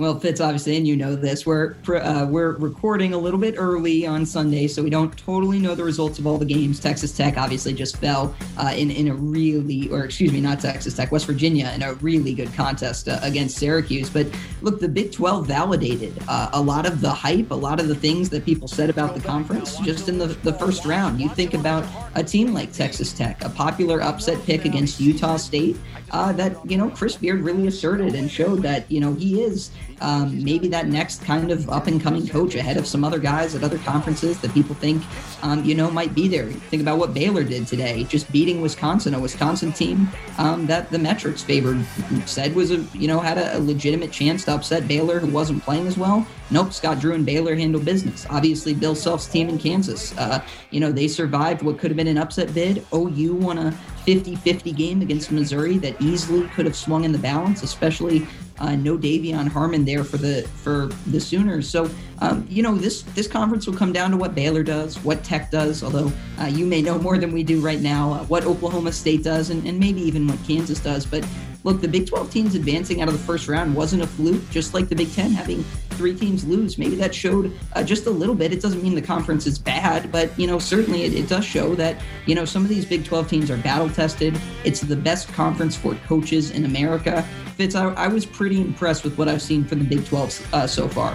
Well, 0.00 0.18
Fitz, 0.18 0.40
obviously, 0.40 0.78
and 0.78 0.88
you 0.88 0.96
know 0.96 1.14
this, 1.14 1.44
we're 1.44 1.74
uh, 1.86 2.24
we're 2.24 2.52
recording 2.52 3.12
a 3.12 3.18
little 3.18 3.38
bit 3.38 3.56
early 3.58 4.06
on 4.06 4.24
Sunday, 4.24 4.66
so 4.66 4.82
we 4.82 4.88
don't 4.88 5.14
totally 5.14 5.58
know 5.58 5.74
the 5.74 5.84
results 5.84 6.18
of 6.18 6.26
all 6.26 6.38
the 6.38 6.46
games. 6.46 6.80
Texas 6.80 7.14
Tech 7.14 7.36
obviously 7.36 7.74
just 7.74 7.98
fell 7.98 8.34
uh, 8.56 8.72
in 8.74 8.90
in 8.90 9.08
a 9.08 9.14
really, 9.14 9.90
or 9.90 10.04
excuse 10.04 10.32
me, 10.32 10.40
not 10.40 10.58
Texas 10.58 10.94
Tech, 10.94 11.12
West 11.12 11.26
Virginia, 11.26 11.70
in 11.74 11.82
a 11.82 11.92
really 11.96 12.32
good 12.32 12.50
contest 12.54 13.08
uh, 13.08 13.20
against 13.20 13.58
Syracuse. 13.58 14.08
But 14.08 14.26
look, 14.62 14.80
the 14.80 14.88
Big 14.88 15.12
12 15.12 15.46
validated 15.46 16.14
uh, 16.28 16.48
a 16.54 16.62
lot 16.62 16.86
of 16.86 17.02
the 17.02 17.10
hype, 17.10 17.50
a 17.50 17.54
lot 17.54 17.78
of 17.78 17.86
the 17.86 17.94
things 17.94 18.30
that 18.30 18.46
people 18.46 18.68
said 18.68 18.88
about 18.88 19.14
the 19.14 19.20
conference 19.20 19.76
just 19.80 20.08
in 20.08 20.16
the 20.16 20.28
the 20.28 20.54
first 20.54 20.86
round. 20.86 21.20
You 21.20 21.28
think 21.28 21.52
about 21.52 21.84
a 22.14 22.24
team 22.24 22.54
like 22.54 22.72
Texas 22.72 23.12
Tech, 23.12 23.44
a 23.44 23.50
popular 23.50 24.00
upset 24.00 24.42
pick 24.44 24.64
against 24.64 24.98
Utah 24.98 25.36
State, 25.36 25.76
uh, 26.12 26.32
that 26.32 26.56
you 26.64 26.78
know 26.78 26.88
Chris 26.88 27.16
Beard 27.16 27.42
really 27.42 27.66
asserted 27.66 28.14
and 28.14 28.30
showed 28.30 28.62
that 28.62 28.90
you 28.90 29.00
know 29.00 29.12
he 29.12 29.42
is 29.42 29.70
um, 30.00 30.42
maybe 30.42 30.68
that 30.68 30.88
next 30.88 31.22
kind 31.24 31.50
of 31.50 31.68
up 31.68 31.86
and 31.86 32.00
coming 32.00 32.26
coach 32.26 32.54
ahead 32.54 32.76
of 32.76 32.86
some 32.86 33.04
other 33.04 33.18
guys 33.18 33.54
at 33.54 33.62
other 33.62 33.78
conferences 33.78 34.40
that 34.40 34.52
people 34.52 34.74
think, 34.74 35.02
um, 35.42 35.64
you 35.64 35.74
know, 35.74 35.90
might 35.90 36.14
be 36.14 36.28
there. 36.28 36.46
Think 36.46 36.82
about 36.82 36.98
what 36.98 37.14
Baylor 37.14 37.44
did 37.44 37.66
today, 37.66 38.04
just 38.04 38.30
beating 38.32 38.60
Wisconsin, 38.60 39.14
a 39.14 39.20
Wisconsin 39.20 39.72
team 39.72 40.08
um, 40.38 40.66
that 40.66 40.90
the 40.90 40.98
metrics 40.98 41.42
favored, 41.42 41.84
said 42.26 42.54
was 42.54 42.70
a, 42.70 42.78
you 42.94 43.08
know, 43.08 43.20
had 43.20 43.38
a, 43.38 43.56
a 43.56 43.60
legitimate 43.60 44.12
chance 44.12 44.44
to 44.46 44.52
upset 44.52 44.88
Baylor, 44.88 45.18
who 45.18 45.28
wasn't 45.28 45.62
playing 45.62 45.86
as 45.86 45.96
well. 45.96 46.26
Nope, 46.50 46.72
Scott 46.72 46.98
Drew 46.98 47.14
and 47.14 47.24
Baylor 47.24 47.54
handle 47.54 47.80
business. 47.80 48.26
Obviously, 48.28 48.74
Bill 48.74 48.94
Self's 48.94 49.26
team 49.26 49.48
in 49.48 49.58
Kansas, 49.58 50.16
uh, 50.18 50.42
you 50.70 50.80
know, 50.80 50.90
they 50.90 51.06
survived 51.06 51.62
what 51.62 51.78
could 51.78 51.90
have 51.90 51.96
been 51.96 52.08
an 52.08 52.18
upset 52.18 52.52
bid. 52.52 52.84
OU 52.92 53.34
won 53.34 53.58
a 53.58 53.72
50 54.04 54.34
50 54.34 54.72
game 54.72 55.02
against 55.02 55.30
Missouri 55.30 55.78
that 55.78 56.00
easily 56.00 56.48
could 56.48 56.66
have 56.66 56.74
swung 56.74 57.04
in 57.04 57.12
the 57.12 57.18
balance, 57.18 57.62
especially 57.62 58.26
uh, 58.60 58.76
no 58.76 58.96
De'Vion 58.96 59.48
Harmon 59.48 59.84
there 59.84 60.04
for 60.04 60.18
the 60.18 60.42
for 60.62 60.86
the 61.06 61.20
Sooners. 61.20 61.68
So 61.68 61.90
um, 62.20 62.46
you 62.48 62.62
know 62.62 62.76
this 62.76 63.02
this 63.02 63.26
conference 63.26 63.66
will 63.66 63.76
come 63.76 63.92
down 63.92 64.10
to 64.10 64.16
what 64.16 64.34
Baylor 64.34 64.62
does, 64.62 65.02
what 65.02 65.24
Tech 65.24 65.50
does. 65.50 65.82
Although 65.82 66.12
uh, 66.38 66.46
you 66.46 66.66
may 66.66 66.82
know 66.82 66.98
more 66.98 67.18
than 67.18 67.32
we 67.32 67.42
do 67.42 67.60
right 67.60 67.80
now, 67.80 68.12
uh, 68.12 68.24
what 68.24 68.44
Oklahoma 68.44 68.92
State 68.92 69.24
does, 69.24 69.50
and, 69.50 69.66
and 69.66 69.78
maybe 69.78 70.00
even 70.02 70.26
what 70.28 70.38
Kansas 70.46 70.80
does. 70.80 71.06
But 71.06 71.26
look, 71.64 71.80
the 71.80 71.88
Big 71.88 72.06
12 72.06 72.30
teams 72.30 72.54
advancing 72.54 73.02
out 73.02 73.08
of 73.08 73.14
the 73.14 73.20
first 73.20 73.48
round 73.48 73.74
wasn't 73.74 74.02
a 74.02 74.06
fluke. 74.06 74.48
Just 74.50 74.74
like 74.74 74.88
the 74.88 74.96
Big 74.96 75.12
10 75.12 75.32
having 75.32 75.64
three 75.90 76.14
teams 76.14 76.46
lose, 76.46 76.78
maybe 76.78 76.96
that 76.96 77.14
showed 77.14 77.52
uh, 77.74 77.82
just 77.82 78.06
a 78.06 78.10
little 78.10 78.34
bit. 78.34 78.52
It 78.52 78.62
doesn't 78.62 78.82
mean 78.82 78.94
the 78.94 79.02
conference 79.02 79.46
is 79.46 79.58
bad, 79.58 80.10
but 80.12 80.38
you 80.38 80.46
know 80.46 80.58
certainly 80.58 81.04
it, 81.04 81.14
it 81.14 81.28
does 81.28 81.44
show 81.44 81.74
that 81.76 82.00
you 82.26 82.34
know 82.34 82.44
some 82.44 82.62
of 82.62 82.68
these 82.68 82.84
Big 82.84 83.04
12 83.04 83.28
teams 83.28 83.50
are 83.50 83.56
battle 83.58 83.88
tested. 83.88 84.38
It's 84.64 84.80
the 84.80 84.96
best 84.96 85.28
conference 85.32 85.76
for 85.76 85.94
coaches 86.06 86.50
in 86.50 86.64
America. 86.64 87.26
Fitz, 87.60 87.74
I, 87.74 87.92
I 87.92 88.08
was 88.08 88.24
pretty 88.24 88.58
impressed 88.58 89.04
with 89.04 89.18
what 89.18 89.28
I've 89.28 89.42
seen 89.42 89.64
from 89.64 89.80
the 89.80 89.84
Big 89.84 90.06
12 90.06 90.54
uh, 90.54 90.66
so 90.66 90.88
far. 90.88 91.14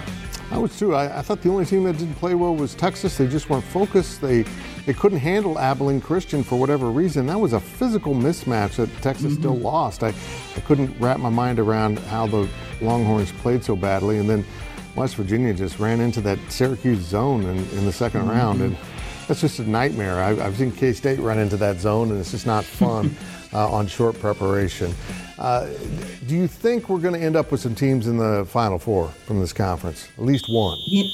I 0.52 0.58
was 0.58 0.78
too. 0.78 0.94
I, 0.94 1.18
I, 1.18 1.22
thought 1.22 1.42
the 1.42 1.48
only 1.48 1.64
team 1.64 1.82
that 1.82 1.98
didn't 1.98 2.14
play 2.14 2.36
well 2.36 2.54
was 2.54 2.76
Texas. 2.76 3.18
They 3.18 3.26
just 3.26 3.50
weren't 3.50 3.64
focused. 3.64 4.20
They 4.20 4.44
they 4.86 4.92
couldn't 4.92 5.18
handle 5.18 5.58
Abilene 5.58 6.00
Christian 6.00 6.44
for 6.44 6.54
whatever 6.54 6.88
reason. 6.88 7.26
That 7.26 7.40
was 7.40 7.52
a 7.52 7.58
physical 7.58 8.14
mismatch 8.14 8.76
that 8.76 8.88
Texas 9.02 9.32
mm-hmm. 9.32 9.40
still 9.40 9.56
lost. 9.56 10.04
I, 10.04 10.14
I 10.54 10.60
couldn't 10.60 10.96
wrap 11.00 11.18
my 11.18 11.30
mind 11.30 11.58
around 11.58 11.98
how 11.98 12.28
the 12.28 12.48
Longhorns 12.80 13.32
played 13.32 13.64
so 13.64 13.74
badly. 13.74 14.18
And 14.18 14.30
then 14.30 14.44
West 14.94 15.16
Virginia 15.16 15.52
just 15.52 15.80
ran 15.80 15.98
into 15.98 16.20
that 16.20 16.38
Syracuse 16.48 17.00
zone 17.00 17.42
in, 17.42 17.56
in 17.56 17.84
the 17.84 17.90
2nd 17.90 18.20
mm-hmm. 18.20 18.30
round. 18.30 18.60
And 18.60 18.76
that's 19.26 19.40
just 19.40 19.58
a 19.58 19.68
nightmare. 19.68 20.22
I, 20.22 20.34
have 20.34 20.56
seen 20.56 20.70
K 20.70 20.92
State 20.92 21.18
run 21.18 21.40
into 21.40 21.56
that 21.56 21.80
zone, 21.80 22.12
and 22.12 22.20
it's 22.20 22.30
just 22.30 22.46
not 22.46 22.64
fun. 22.64 23.16
uh, 23.52 23.70
on 23.70 23.86
short 23.86 24.18
preparation. 24.18 24.94
Uh, 25.38 25.66
do 26.26 26.34
you 26.34 26.46
think 26.46 26.88
we're 26.88 26.98
going 26.98 27.14
to 27.14 27.20
end 27.20 27.36
up 27.36 27.50
with 27.50 27.60
some 27.60 27.74
teams 27.74 28.06
in 28.06 28.16
the 28.16 28.44
Final 28.48 28.78
Four 28.78 29.08
from 29.08 29.40
this 29.40 29.52
conference? 29.52 30.08
At 30.18 30.24
least 30.24 30.46
one. 30.48 30.78
Yeah, 30.86 31.04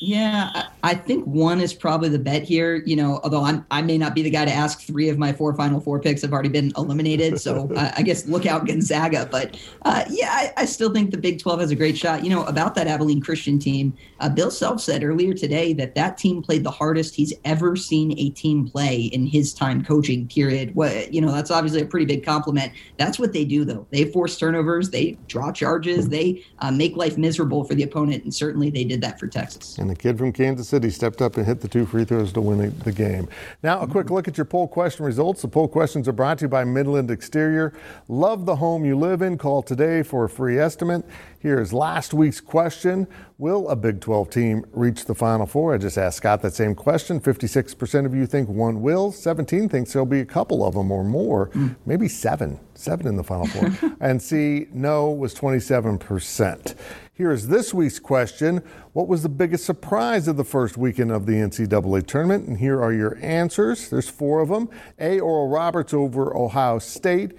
yeah, 0.00 0.68
I 0.84 0.92
think 0.92 1.24
one 1.24 1.62
is 1.62 1.72
probably 1.72 2.10
the 2.10 2.18
bet 2.18 2.42
here. 2.42 2.76
You 2.84 2.94
know, 2.96 3.18
although 3.24 3.42
I'm, 3.42 3.64
I 3.70 3.80
may 3.80 3.96
not 3.96 4.14
be 4.14 4.20
the 4.20 4.28
guy 4.28 4.44
to 4.44 4.52
ask. 4.52 4.82
Three 4.82 5.08
of 5.08 5.16
my 5.16 5.32
four 5.32 5.54
Final 5.54 5.80
Four 5.80 5.98
picks 5.98 6.20
have 6.20 6.32
already 6.34 6.50
been 6.50 6.72
eliminated, 6.76 7.40
so 7.40 7.70
I, 7.76 7.94
I 7.96 8.02
guess 8.02 8.26
look 8.26 8.44
out 8.44 8.66
Gonzaga. 8.66 9.26
But 9.30 9.58
uh, 9.86 10.04
yeah, 10.10 10.28
I, 10.30 10.52
I, 10.58 10.64
still 10.66 10.92
think 10.92 11.10
the 11.10 11.16
Big 11.16 11.40
12 11.40 11.60
has 11.60 11.70
a 11.70 11.74
great 11.74 11.96
shot. 11.96 12.22
You 12.22 12.28
know, 12.28 12.44
about 12.44 12.74
that 12.74 12.86
Abilene 12.86 13.22
Christian 13.22 13.58
team, 13.58 13.96
uh, 14.20 14.28
Bill 14.28 14.50
Self 14.50 14.82
said 14.82 15.02
earlier 15.02 15.32
today 15.32 15.72
that 15.72 15.94
that 15.94 16.18
team 16.18 16.42
played 16.42 16.64
the 16.64 16.70
hardest 16.70 17.14
he's 17.14 17.32
ever 17.46 17.76
seen 17.76 18.18
a 18.18 18.28
team 18.30 18.68
play 18.68 19.04
in 19.04 19.26
his 19.26 19.54
time 19.54 19.82
coaching. 19.82 20.28
Period. 20.28 20.74
What 20.74 21.14
you 21.14 21.22
know, 21.22 21.32
that's 21.32 21.50
obviously 21.50 21.80
a 21.80 21.86
pretty 21.86 22.04
big 22.04 22.26
compliment. 22.26 22.74
That's 22.98 23.18
what 23.18 23.32
they 23.32 23.46
do, 23.46 23.64
though. 23.64 23.86
They 23.90 24.04
force 24.04 24.36
turnovers, 24.36 24.90
they 24.90 25.16
draw 25.28 25.50
charges, 25.50 26.10
they 26.10 26.44
uh, 26.58 26.70
make 26.70 26.94
life 26.94 27.16
miserable 27.16 27.64
for 27.64 27.74
the 27.74 27.84
opponent, 27.84 28.24
and 28.24 28.34
certainly 28.34 28.68
they 28.68 28.84
did 28.84 29.00
that 29.00 29.18
for 29.18 29.28
Texas. 29.28 29.78
And 29.78 29.88
the 29.88 29.96
kid 29.96 30.18
from 30.18 30.30
Kansas 30.30 30.73
City 30.74 30.90
stepped 30.90 31.22
up 31.22 31.36
and 31.36 31.46
hit 31.46 31.60
the 31.60 31.68
two 31.68 31.86
free 31.86 32.04
throws 32.04 32.32
to 32.32 32.40
win 32.40 32.76
the 32.80 32.90
game. 32.90 33.28
Now, 33.62 33.80
a 33.80 33.86
quick 33.86 34.10
look 34.10 34.26
at 34.26 34.36
your 34.36 34.44
poll 34.44 34.66
question 34.66 35.04
results. 35.04 35.40
The 35.40 35.46
poll 35.46 35.68
questions 35.68 36.08
are 36.08 36.12
brought 36.12 36.38
to 36.38 36.46
you 36.46 36.48
by 36.48 36.64
Midland 36.64 37.12
Exterior. 37.12 37.72
Love 38.08 38.44
the 38.44 38.56
home 38.56 38.84
you 38.84 38.98
live 38.98 39.22
in. 39.22 39.38
Call 39.38 39.62
today 39.62 40.02
for 40.02 40.24
a 40.24 40.28
free 40.28 40.58
estimate. 40.58 41.04
Here's 41.38 41.72
last 41.72 42.12
week's 42.12 42.40
question 42.40 43.06
Will 43.38 43.68
a 43.68 43.76
Big 43.76 44.00
12 44.00 44.30
team 44.30 44.64
reach 44.72 45.04
the 45.04 45.14
Final 45.14 45.46
Four? 45.46 45.74
I 45.74 45.78
just 45.78 45.96
asked 45.96 46.16
Scott 46.16 46.42
that 46.42 46.54
same 46.54 46.74
question. 46.74 47.20
56% 47.20 48.04
of 48.04 48.14
you 48.14 48.26
think 48.26 48.48
one 48.48 48.82
will. 48.82 49.12
17 49.12 49.68
thinks 49.68 49.92
there'll 49.92 50.06
be 50.06 50.20
a 50.20 50.24
couple 50.24 50.66
of 50.66 50.74
them 50.74 50.90
or 50.90 51.04
more, 51.04 51.50
mm. 51.50 51.76
maybe 51.86 52.08
seven, 52.08 52.58
seven 52.74 53.06
in 53.06 53.16
the 53.16 53.24
Final 53.24 53.46
Four. 53.46 53.96
and 54.00 54.20
C, 54.20 54.66
no 54.72 55.10
was 55.10 55.34
27%. 55.34 56.74
Here 57.16 57.30
is 57.30 57.46
this 57.46 57.72
week's 57.72 58.00
question 58.00 58.58
What 58.92 59.06
was 59.06 59.22
the 59.22 59.28
biggest 59.28 59.64
surprise 59.64 60.26
of 60.26 60.36
the 60.36 60.44
first 60.44 60.76
weekend 60.76 61.12
of 61.12 61.26
the 61.26 61.34
NCAA 61.34 62.06
tournament? 62.06 62.48
And 62.48 62.58
here 62.58 62.82
are 62.82 62.92
your 62.92 63.16
answers. 63.22 63.88
There's 63.88 64.08
four 64.08 64.40
of 64.40 64.48
them 64.48 64.68
A. 64.98 65.20
Oral 65.20 65.48
Roberts 65.48 65.94
over 65.94 66.36
Ohio 66.36 66.80
State, 66.80 67.32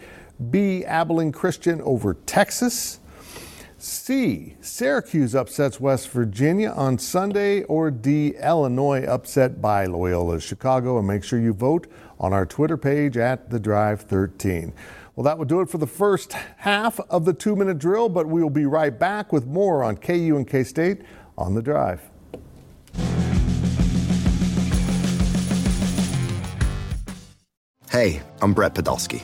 B. 0.50 0.86
Abilene 0.86 1.32
Christian 1.32 1.82
over 1.82 2.13
Texas. 2.25 3.00
C. 3.77 4.56
Syracuse 4.62 5.36
upsets 5.36 5.80
West 5.80 6.10
Virginia 6.10 6.72
on 6.72 6.98
Sunday, 6.98 7.63
or 7.63 7.92
D. 7.92 8.30
Illinois 8.42 9.04
upset 9.04 9.62
by 9.62 9.86
Loyola 9.86 10.39
Chicago. 10.39 10.98
And 10.98 11.06
make 11.06 11.24
sure 11.24 11.38
you 11.38 11.54
vote 11.54 11.88
on 12.18 12.32
our 12.32 12.46
Twitter 12.46 12.77
page 12.77 13.18
at 13.18 13.50
The 13.50 13.60
Drive 13.60 14.01
13. 14.01 14.74
Well, 15.15 15.24
that 15.24 15.38
will 15.38 15.45
do 15.45 15.62
it 15.62 15.69
for 15.69 15.77
the 15.77 15.88
first 15.88 16.34
half 16.34 17.00
of 17.10 17.24
the 17.24 17.34
two 17.34 17.55
minute 17.55 17.77
drill, 17.77 18.10
but 18.10 18.27
we 18.27 18.43
will 18.43 18.50
be 18.50 18.65
right 18.65 18.98
back 18.98 19.31
with 19.31 19.45
more 19.45 19.84
on 19.84 19.95
KU 19.98 20.36
and 20.36 20.48
K 20.48 20.63
State 20.63 21.03
on 21.38 21.55
the 21.55 21.62
drive. 21.62 22.01
Hey, 27.89 28.22
I'm 28.41 28.53
Brett 28.53 28.75
Podolsky 28.75 29.24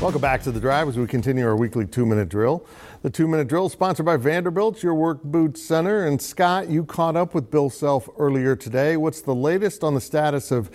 Welcome 0.00 0.20
back 0.20 0.44
to 0.44 0.52
the 0.52 0.60
drive 0.60 0.86
as 0.86 0.96
we 0.96 1.08
continue 1.08 1.44
our 1.44 1.56
weekly 1.56 1.84
two 1.84 2.06
minute 2.06 2.28
drill. 2.28 2.64
The 3.02 3.10
two 3.10 3.26
minute 3.26 3.48
drill 3.48 3.66
is 3.66 3.72
sponsored 3.72 4.06
by 4.06 4.16
Vanderbilt, 4.16 4.80
your 4.80 4.94
work 4.94 5.24
boot 5.24 5.58
center. 5.58 6.06
And 6.06 6.22
Scott, 6.22 6.70
you 6.70 6.84
caught 6.84 7.16
up 7.16 7.34
with 7.34 7.50
Bill 7.50 7.68
Self 7.68 8.08
earlier 8.16 8.54
today. 8.54 8.96
What's 8.96 9.22
the 9.22 9.34
latest 9.34 9.82
on 9.82 9.94
the 9.94 10.00
status 10.00 10.52
of 10.52 10.70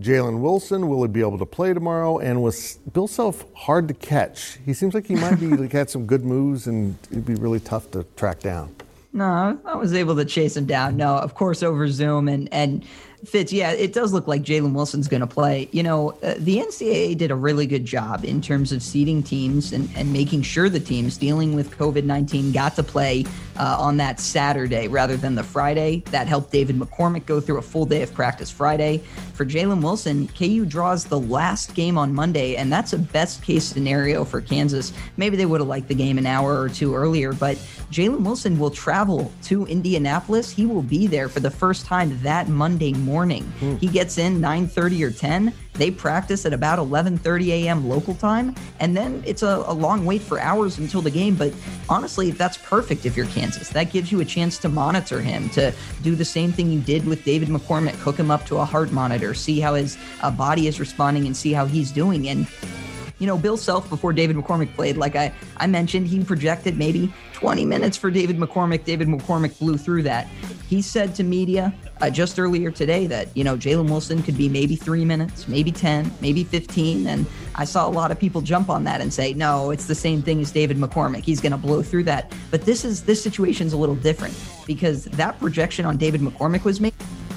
Jalen 0.00 0.40
Wilson? 0.40 0.88
Will 0.88 1.02
he 1.02 1.08
be 1.08 1.20
able 1.20 1.38
to 1.38 1.46
play 1.46 1.72
tomorrow? 1.72 2.18
And 2.18 2.42
was 2.42 2.78
Bill 2.92 3.06
Self 3.06 3.44
hard 3.54 3.86
to 3.86 3.94
catch? 3.94 4.58
He 4.66 4.74
seems 4.74 4.92
like 4.92 5.06
he 5.06 5.14
might 5.14 5.36
be 5.36 5.68
had 5.68 5.88
some 5.88 6.04
good 6.04 6.24
moves 6.24 6.66
and 6.66 6.98
it'd 7.12 7.24
be 7.24 7.36
really 7.36 7.60
tough 7.60 7.92
to 7.92 8.04
track 8.16 8.40
down. 8.40 8.74
No, 9.12 9.56
I 9.64 9.76
was 9.76 9.94
able 9.94 10.16
to 10.16 10.24
chase 10.24 10.56
him 10.56 10.66
down. 10.66 10.96
No, 10.96 11.14
of 11.14 11.36
course 11.36 11.62
over 11.62 11.86
Zoom 11.88 12.26
and 12.26 12.52
and 12.52 12.84
Fitz, 13.26 13.52
yeah, 13.52 13.70
it 13.70 13.92
does 13.92 14.12
look 14.12 14.26
like 14.26 14.42
Jalen 14.42 14.74
Wilson's 14.74 15.08
going 15.08 15.20
to 15.20 15.26
play. 15.26 15.68
You 15.72 15.82
know, 15.82 16.10
uh, 16.22 16.34
the 16.38 16.58
NCAA 16.58 17.16
did 17.16 17.30
a 17.30 17.34
really 17.34 17.66
good 17.66 17.84
job 17.84 18.24
in 18.24 18.40
terms 18.40 18.72
of 18.72 18.82
seeding 18.82 19.22
teams 19.22 19.72
and, 19.72 19.88
and 19.96 20.12
making 20.12 20.42
sure 20.42 20.68
the 20.68 20.80
teams 20.80 21.16
dealing 21.16 21.54
with 21.54 21.70
COVID 21.78 22.04
19 22.04 22.52
got 22.52 22.76
to 22.76 22.82
play 22.82 23.24
uh, 23.56 23.76
on 23.78 23.96
that 23.96 24.20
Saturday 24.20 24.88
rather 24.88 25.16
than 25.16 25.34
the 25.34 25.42
Friday. 25.42 26.02
That 26.10 26.26
helped 26.26 26.50
David 26.50 26.76
McCormack 26.76 27.24
go 27.24 27.40
through 27.40 27.58
a 27.58 27.62
full 27.62 27.86
day 27.86 28.02
of 28.02 28.12
practice 28.12 28.50
Friday. 28.50 28.98
For 29.32 29.44
Jalen 29.44 29.82
Wilson, 29.82 30.28
KU 30.28 30.64
draws 30.64 31.04
the 31.04 31.18
last 31.18 31.74
game 31.74 31.96
on 31.96 32.12
Monday, 32.12 32.56
and 32.56 32.72
that's 32.72 32.92
a 32.92 32.98
best 32.98 33.42
case 33.42 33.64
scenario 33.64 34.24
for 34.24 34.40
Kansas. 34.40 34.92
Maybe 35.16 35.36
they 35.36 35.46
would 35.46 35.60
have 35.60 35.68
liked 35.68 35.88
the 35.88 35.94
game 35.94 36.18
an 36.18 36.26
hour 36.26 36.60
or 36.60 36.68
two 36.68 36.94
earlier, 36.94 37.32
but 37.32 37.56
Jalen 37.90 38.20
Wilson 38.20 38.58
will 38.58 38.70
travel 38.70 39.32
to 39.44 39.66
Indianapolis. 39.66 40.50
He 40.50 40.66
will 40.66 40.82
be 40.82 41.06
there 41.06 41.28
for 41.28 41.40
the 41.40 41.50
first 41.50 41.86
time 41.86 42.20
that 42.22 42.48
Monday 42.48 42.92
morning. 42.92 43.13
Mm. 43.22 43.78
He 43.78 43.86
gets 43.86 44.18
in 44.18 44.40
9:30 44.40 45.02
or 45.02 45.10
10. 45.10 45.52
They 45.74 45.90
practice 45.90 46.46
at 46.46 46.52
about 46.52 46.78
11:30 46.78 47.48
a.m. 47.48 47.88
local 47.88 48.14
time, 48.14 48.54
and 48.80 48.96
then 48.96 49.22
it's 49.26 49.42
a, 49.42 49.64
a, 49.66 49.72
long 49.72 50.04
wait 50.04 50.22
for 50.22 50.38
hours 50.38 50.78
until 50.78 51.02
the 51.02 51.10
game. 51.10 51.34
But 51.34 51.52
honestly, 51.88 52.30
that's 52.30 52.56
perfect 52.56 53.06
if 53.06 53.16
you're 53.16 53.26
Kansas. 53.26 53.70
That 53.70 53.92
gives 53.92 54.12
you 54.12 54.20
a 54.20 54.24
chance 54.24 54.58
to 54.58 54.68
monitor 54.68 55.20
him, 55.20 55.48
to 55.50 55.72
do 56.02 56.14
the 56.14 56.24
same 56.24 56.52
thing 56.52 56.70
you 56.70 56.80
did 56.80 57.06
with 57.06 57.24
David 57.24 57.48
McCormack, 57.48 57.94
hook 57.94 58.16
him 58.16 58.30
up 58.30 58.46
to 58.46 58.58
a 58.58 58.64
heart 58.64 58.92
monitor, 58.92 59.34
see 59.34 59.58
how 59.60 59.74
his 59.74 59.98
uh, 60.22 60.30
body 60.30 60.66
is 60.68 60.78
responding, 60.78 61.26
and 61.26 61.36
see 61.36 61.52
how 61.52 61.66
he's 61.66 61.90
doing. 61.90 62.28
And 62.28 62.46
you 63.18 63.26
know, 63.26 63.38
Bill 63.38 63.56
Self 63.56 63.88
before 63.88 64.12
David 64.12 64.36
McCormack 64.36 64.74
played, 64.74 64.96
like 64.96 65.16
I, 65.16 65.32
I 65.56 65.66
mentioned, 65.66 66.08
he 66.08 66.22
projected 66.24 66.76
maybe 66.76 67.12
20 67.34 67.64
minutes 67.64 67.96
for 67.96 68.10
David 68.10 68.38
McCormack. 68.38 68.84
David 68.84 69.08
McCormack 69.08 69.58
blew 69.58 69.76
through 69.76 70.02
that. 70.02 70.26
He 70.68 70.82
said 70.82 71.14
to 71.16 71.24
media 71.24 71.74
uh, 72.00 72.10
just 72.10 72.38
earlier 72.38 72.70
today 72.70 73.06
that, 73.06 73.28
you 73.36 73.44
know, 73.44 73.56
Jalen 73.56 73.88
Wilson 73.88 74.22
could 74.22 74.36
be 74.36 74.48
maybe 74.48 74.76
three 74.76 75.04
minutes, 75.04 75.46
maybe 75.46 75.70
10, 75.70 76.10
maybe 76.20 76.42
15. 76.42 77.06
And 77.06 77.26
I 77.54 77.64
saw 77.64 77.86
a 77.86 77.90
lot 77.90 78.10
of 78.10 78.18
people 78.18 78.40
jump 78.40 78.68
on 78.68 78.84
that 78.84 79.00
and 79.00 79.12
say, 79.12 79.32
no, 79.34 79.70
it's 79.70 79.86
the 79.86 79.94
same 79.94 80.22
thing 80.22 80.40
as 80.40 80.50
David 80.50 80.76
McCormack. 80.76 81.22
He's 81.24 81.40
going 81.40 81.52
to 81.52 81.58
blow 81.58 81.82
through 81.82 82.04
that. 82.04 82.32
But 82.50 82.62
this 82.62 82.84
is, 82.84 83.04
this 83.04 83.22
situation's 83.22 83.72
a 83.72 83.76
little 83.76 83.94
different 83.94 84.34
because 84.66 85.04
that 85.04 85.38
projection 85.38 85.86
on 85.86 85.96
David 85.96 86.20
McCormack 86.20 86.64
was 86.64 86.80
made. 86.80 86.94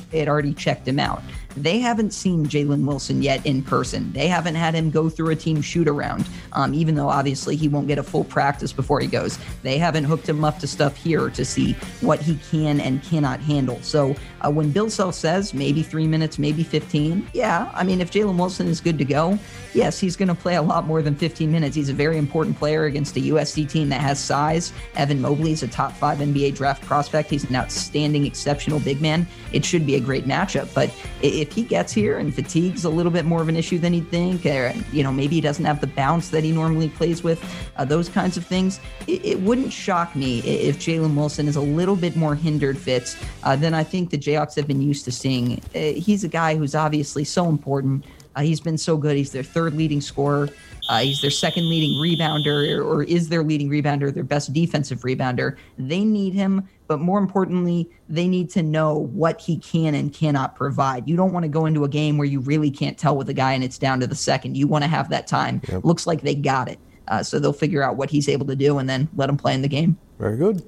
They 0.09 0.19
had 0.19 0.29
already 0.29 0.53
checked 0.53 0.87
him 0.87 0.99
out. 0.99 1.21
They 1.63 1.79
haven't 1.79 2.11
seen 2.13 2.45
Jalen 2.45 2.85
Wilson 2.85 3.21
yet 3.21 3.45
in 3.45 3.63
person. 3.63 4.11
They 4.13 4.27
haven't 4.27 4.55
had 4.55 4.75
him 4.75 4.91
go 4.91 5.09
through 5.09 5.29
a 5.29 5.35
team 5.35 5.61
shoot 5.61 5.87
around, 5.87 6.27
um, 6.53 6.73
even 6.73 6.95
though 6.95 7.09
obviously 7.09 7.55
he 7.55 7.67
won't 7.67 7.87
get 7.87 7.97
a 7.97 8.03
full 8.03 8.23
practice 8.23 8.71
before 8.71 8.99
he 8.99 9.07
goes. 9.07 9.39
They 9.63 9.77
haven't 9.77 10.03
hooked 10.03 10.29
him 10.29 10.43
up 10.43 10.59
to 10.59 10.67
stuff 10.67 10.95
here 10.95 11.29
to 11.31 11.43
see 11.43 11.73
what 12.01 12.21
he 12.21 12.37
can 12.51 12.79
and 12.79 13.01
cannot 13.03 13.39
handle. 13.39 13.79
So 13.81 14.15
uh, 14.41 14.51
when 14.51 14.71
Bill 14.71 14.89
Self 14.89 15.15
says 15.15 15.53
maybe 15.53 15.81
three 15.81 16.07
minutes, 16.07 16.37
maybe 16.37 16.63
15, 16.63 17.29
yeah, 17.33 17.71
I 17.73 17.83
mean, 17.83 18.01
if 18.01 18.11
Jalen 18.11 18.37
Wilson 18.37 18.67
is 18.67 18.79
good 18.79 18.97
to 18.99 19.05
go, 19.05 19.39
yes, 19.73 19.99
he's 19.99 20.15
going 20.15 20.27
to 20.27 20.35
play 20.35 20.55
a 20.55 20.61
lot 20.61 20.85
more 20.85 21.01
than 21.01 21.15
15 21.15 21.51
minutes. 21.51 21.75
He's 21.75 21.89
a 21.89 21.93
very 21.93 22.17
important 22.17 22.57
player 22.57 22.85
against 22.85 23.17
a 23.17 23.19
USC 23.19 23.69
team 23.69 23.89
that 23.89 24.01
has 24.01 24.19
size. 24.19 24.73
Evan 24.95 25.21
Mobley 25.21 25.51
is 25.51 25.63
a 25.63 25.67
top 25.67 25.93
five 25.93 26.19
NBA 26.19 26.55
draft 26.55 26.83
prospect. 26.85 27.29
He's 27.29 27.49
an 27.49 27.55
outstanding, 27.55 28.25
exceptional 28.25 28.79
big 28.79 29.01
man. 29.01 29.27
It 29.51 29.65
should 29.65 29.85
be 29.85 29.95
a 29.95 29.99
great 29.99 30.25
matchup. 30.25 30.73
But 30.73 30.91
if 31.21 31.46
if 31.47 31.53
he 31.53 31.63
gets 31.63 31.93
here 31.93 32.17
and 32.17 32.33
fatigue's 32.33 32.83
a 32.83 32.89
little 32.89 33.11
bit 33.11 33.25
more 33.25 33.41
of 33.41 33.47
an 33.47 33.55
issue 33.55 33.79
than 33.79 33.93
he'd 33.93 34.09
think, 34.09 34.45
or 34.45 34.73
you 34.91 35.03
know 35.03 35.11
maybe 35.11 35.35
he 35.35 35.41
doesn't 35.41 35.65
have 35.65 35.79
the 35.79 35.87
bounce 35.87 36.29
that 36.29 36.43
he 36.43 36.51
normally 36.51 36.89
plays 36.89 37.23
with, 37.23 37.43
uh, 37.77 37.85
those 37.85 38.09
kinds 38.09 38.37
of 38.37 38.45
things, 38.45 38.79
it, 39.07 39.23
it, 39.25 39.39
wouldn't 39.39 39.71
shock 39.71 40.15
me 40.15 40.39
if 40.39 40.77
Jalen 40.77 41.15
Wilson 41.15 41.47
is 41.47 41.55
a 41.55 41.61
little 41.61 41.95
bit 41.95 42.15
more 42.15 42.35
hindered 42.35 42.77
Fitz 42.77 43.15
uh, 43.43 43.55
than 43.55 43.73
I 43.73 43.83
think 43.83 44.09
the 44.09 44.17
Jayhawks 44.17 44.55
have 44.55 44.67
been 44.67 44.81
used 44.81 45.05
to 45.05 45.11
seeing. 45.11 45.61
Uh, 45.73 45.79
he's 45.93 46.23
a 46.23 46.27
guy 46.27 46.55
who's 46.55 46.75
obviously 46.75 47.23
so 47.23 47.47
important. 47.47 48.03
Uh, 48.37 48.41
he's 48.41 48.59
been 48.59 48.77
so 48.77 48.95
good. 48.97 49.17
He's 49.17 49.31
their 49.31 49.41
third 49.41 49.73
leading 49.73 49.99
scorer. 49.99 50.49
Uh, 50.89 50.99
he's 50.99 51.21
their 51.21 51.31
second 51.31 51.67
leading 51.67 51.97
rebounder, 51.99 52.85
or 52.85 53.01
is 53.03 53.29
their 53.29 53.43
leading 53.43 53.67
rebounder, 53.67 54.13
their 54.13 54.23
best 54.23 54.53
defensive 54.53 54.99
rebounder. 54.99 55.57
They 55.79 56.05
need 56.05 56.35
him, 56.35 56.69
but 56.85 56.99
more 56.99 57.17
importantly, 57.17 57.89
they 58.07 58.27
need 58.27 58.51
to 58.51 58.61
know 58.61 58.93
what 58.95 59.41
he 59.41 59.57
can 59.57 59.95
and 59.95 60.13
cannot 60.13 60.55
provide. 60.55 61.09
You 61.09 61.17
don't 61.17 61.33
want 61.33 61.43
to 61.43 61.49
go 61.49 61.65
into 61.65 61.83
a 61.83 61.89
game 61.89 62.19
where 62.19 62.27
you 62.27 62.39
really 62.41 62.69
can't 62.69 62.95
tell 62.95 63.17
with 63.17 63.27
a 63.29 63.33
guy 63.33 63.53
and 63.53 63.63
it's 63.63 63.79
down 63.79 63.99
to 64.01 64.07
the 64.07 64.15
second. 64.15 64.55
You 64.55 64.67
want 64.67 64.83
to 64.83 64.87
have 64.87 65.09
that 65.09 65.25
time. 65.25 65.59
Yep. 65.67 65.83
Looks 65.83 66.05
like 66.05 66.21
they 66.21 66.35
got 66.35 66.69
it. 66.69 66.77
Uh, 67.07 67.23
so 67.23 67.39
they'll 67.39 67.53
figure 67.53 67.81
out 67.81 67.95
what 67.95 68.11
he's 68.11 68.29
able 68.29 68.45
to 68.45 68.55
do 68.55 68.77
and 68.77 68.87
then 68.87 69.09
let 69.15 69.29
him 69.29 69.37
play 69.37 69.55
in 69.55 69.63
the 69.63 69.67
game. 69.67 69.97
Very 70.19 70.37
good. 70.37 70.63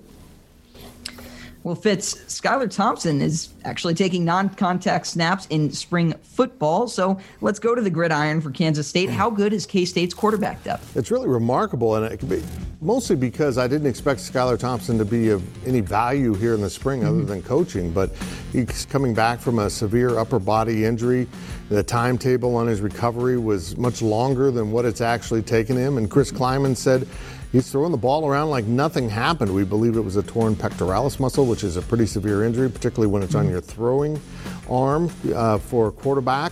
Well, 1.69 1.75
Fitz, 1.75 2.15
Skylar 2.15 2.67
Thompson 2.67 3.21
is 3.21 3.49
actually 3.63 3.93
taking 3.93 4.25
non 4.25 4.49
contact 4.49 5.05
snaps 5.05 5.45
in 5.51 5.71
spring 5.71 6.15
football. 6.23 6.87
So 6.87 7.19
let's 7.41 7.59
go 7.59 7.75
to 7.75 7.81
the 7.83 7.91
gridiron 7.91 8.41
for 8.41 8.49
Kansas 8.49 8.87
State. 8.87 9.07
How 9.07 9.29
good 9.29 9.53
is 9.53 9.67
K 9.67 9.85
State's 9.85 10.15
quarterback 10.15 10.63
depth? 10.63 10.97
It's 10.97 11.11
really 11.11 11.27
remarkable, 11.27 11.93
and 11.93 12.11
it 12.11 12.17
could 12.17 12.29
be 12.29 12.41
mostly 12.81 13.15
because 13.15 13.59
I 13.59 13.67
didn't 13.67 13.85
expect 13.85 14.19
Skylar 14.19 14.57
Thompson 14.57 14.97
to 14.97 15.05
be 15.05 15.29
of 15.29 15.43
any 15.67 15.81
value 15.81 16.33
here 16.33 16.55
in 16.55 16.61
the 16.61 16.71
spring 16.71 17.01
mm-hmm. 17.01 17.09
other 17.09 17.23
than 17.23 17.43
coaching. 17.43 17.91
But 17.91 18.15
he's 18.51 18.87
coming 18.87 19.13
back 19.13 19.39
from 19.39 19.59
a 19.59 19.69
severe 19.69 20.17
upper 20.17 20.39
body 20.39 20.85
injury. 20.85 21.27
The 21.69 21.83
timetable 21.83 22.55
on 22.55 22.65
his 22.65 22.81
recovery 22.81 23.37
was 23.37 23.77
much 23.77 24.01
longer 24.01 24.49
than 24.49 24.71
what 24.71 24.85
it's 24.85 25.01
actually 25.01 25.43
taken 25.43 25.77
him. 25.77 25.99
And 25.99 26.09
Chris 26.09 26.31
Klieman 26.31 26.75
said, 26.75 27.07
He's 27.51 27.71
throwing 27.71 27.91
the 27.91 27.97
ball 27.97 28.27
around 28.27 28.51
like 28.51 28.65
nothing 28.65 29.09
happened. 29.09 29.53
We 29.53 29.63
believe 29.63 29.97
it 29.97 30.01
was 30.01 30.17
a 30.17 30.23
torn 30.23 30.55
pectoralis 30.55 31.19
muscle, 31.19 31.47
which 31.47 31.63
is 31.63 31.77
a 31.77 31.81
pretty 31.81 32.05
severe 32.05 32.43
injury, 32.43 32.69
particularly 32.69 33.11
when 33.11 33.23
it's 33.23 33.33
on 33.33 33.49
your 33.49 33.61
throwing 33.61 34.21
arm 34.69 35.09
uh, 35.33 35.57
for 35.57 35.87
a 35.87 35.91
quarterback. 35.91 36.51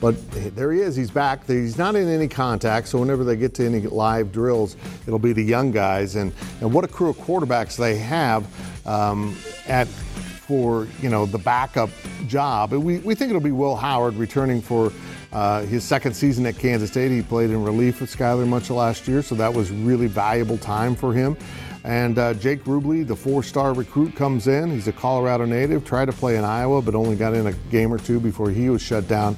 But 0.00 0.14
there 0.54 0.70
he 0.70 0.80
is. 0.80 0.94
He's 0.94 1.10
back. 1.10 1.44
He's 1.44 1.76
not 1.76 1.96
in 1.96 2.08
any 2.08 2.28
contact, 2.28 2.86
so 2.86 3.00
whenever 3.00 3.24
they 3.24 3.34
get 3.34 3.52
to 3.54 3.66
any 3.66 3.80
live 3.80 4.30
drills, 4.30 4.76
it'll 5.08 5.18
be 5.18 5.32
the 5.32 5.42
young 5.42 5.72
guys. 5.72 6.14
And, 6.14 6.32
and 6.60 6.72
what 6.72 6.84
a 6.84 6.88
crew 6.88 7.10
of 7.10 7.16
quarterbacks 7.16 7.76
they 7.76 7.96
have 7.96 8.46
um, 8.86 9.36
at 9.66 9.88
for 9.88 10.86
you 11.02 11.10
know 11.10 11.26
the 11.26 11.38
backup 11.38 11.90
job. 12.28 12.72
And 12.72 12.84
We, 12.84 12.98
we 12.98 13.16
think 13.16 13.30
it'll 13.30 13.42
be 13.42 13.50
Will 13.50 13.74
Howard 13.74 14.14
returning 14.14 14.62
for 14.62 14.92
uh, 15.32 15.62
his 15.62 15.84
second 15.84 16.14
season 16.14 16.46
at 16.46 16.58
Kansas 16.58 16.90
State, 16.90 17.10
he 17.10 17.22
played 17.22 17.50
in 17.50 17.62
relief 17.62 18.00
with 18.00 18.14
Skylar 18.14 18.46
much 18.46 18.70
of 18.70 18.76
last 18.76 19.06
year, 19.06 19.22
so 19.22 19.34
that 19.34 19.52
was 19.52 19.70
really 19.70 20.06
valuable 20.06 20.58
time 20.58 20.94
for 20.94 21.12
him. 21.12 21.36
And 21.84 22.18
uh, 22.18 22.34
Jake 22.34 22.64
Rubley, 22.64 23.06
the 23.06 23.16
four-star 23.16 23.72
recruit, 23.72 24.14
comes 24.14 24.46
in. 24.46 24.70
He's 24.70 24.88
a 24.88 24.92
Colorado 24.92 25.44
native, 25.44 25.84
tried 25.84 26.06
to 26.06 26.12
play 26.12 26.36
in 26.36 26.44
Iowa, 26.44 26.82
but 26.82 26.94
only 26.94 27.16
got 27.16 27.34
in 27.34 27.46
a 27.46 27.52
game 27.70 27.92
or 27.92 27.98
two 27.98 28.20
before 28.20 28.50
he 28.50 28.68
was 28.68 28.82
shut 28.82 29.06
down. 29.06 29.36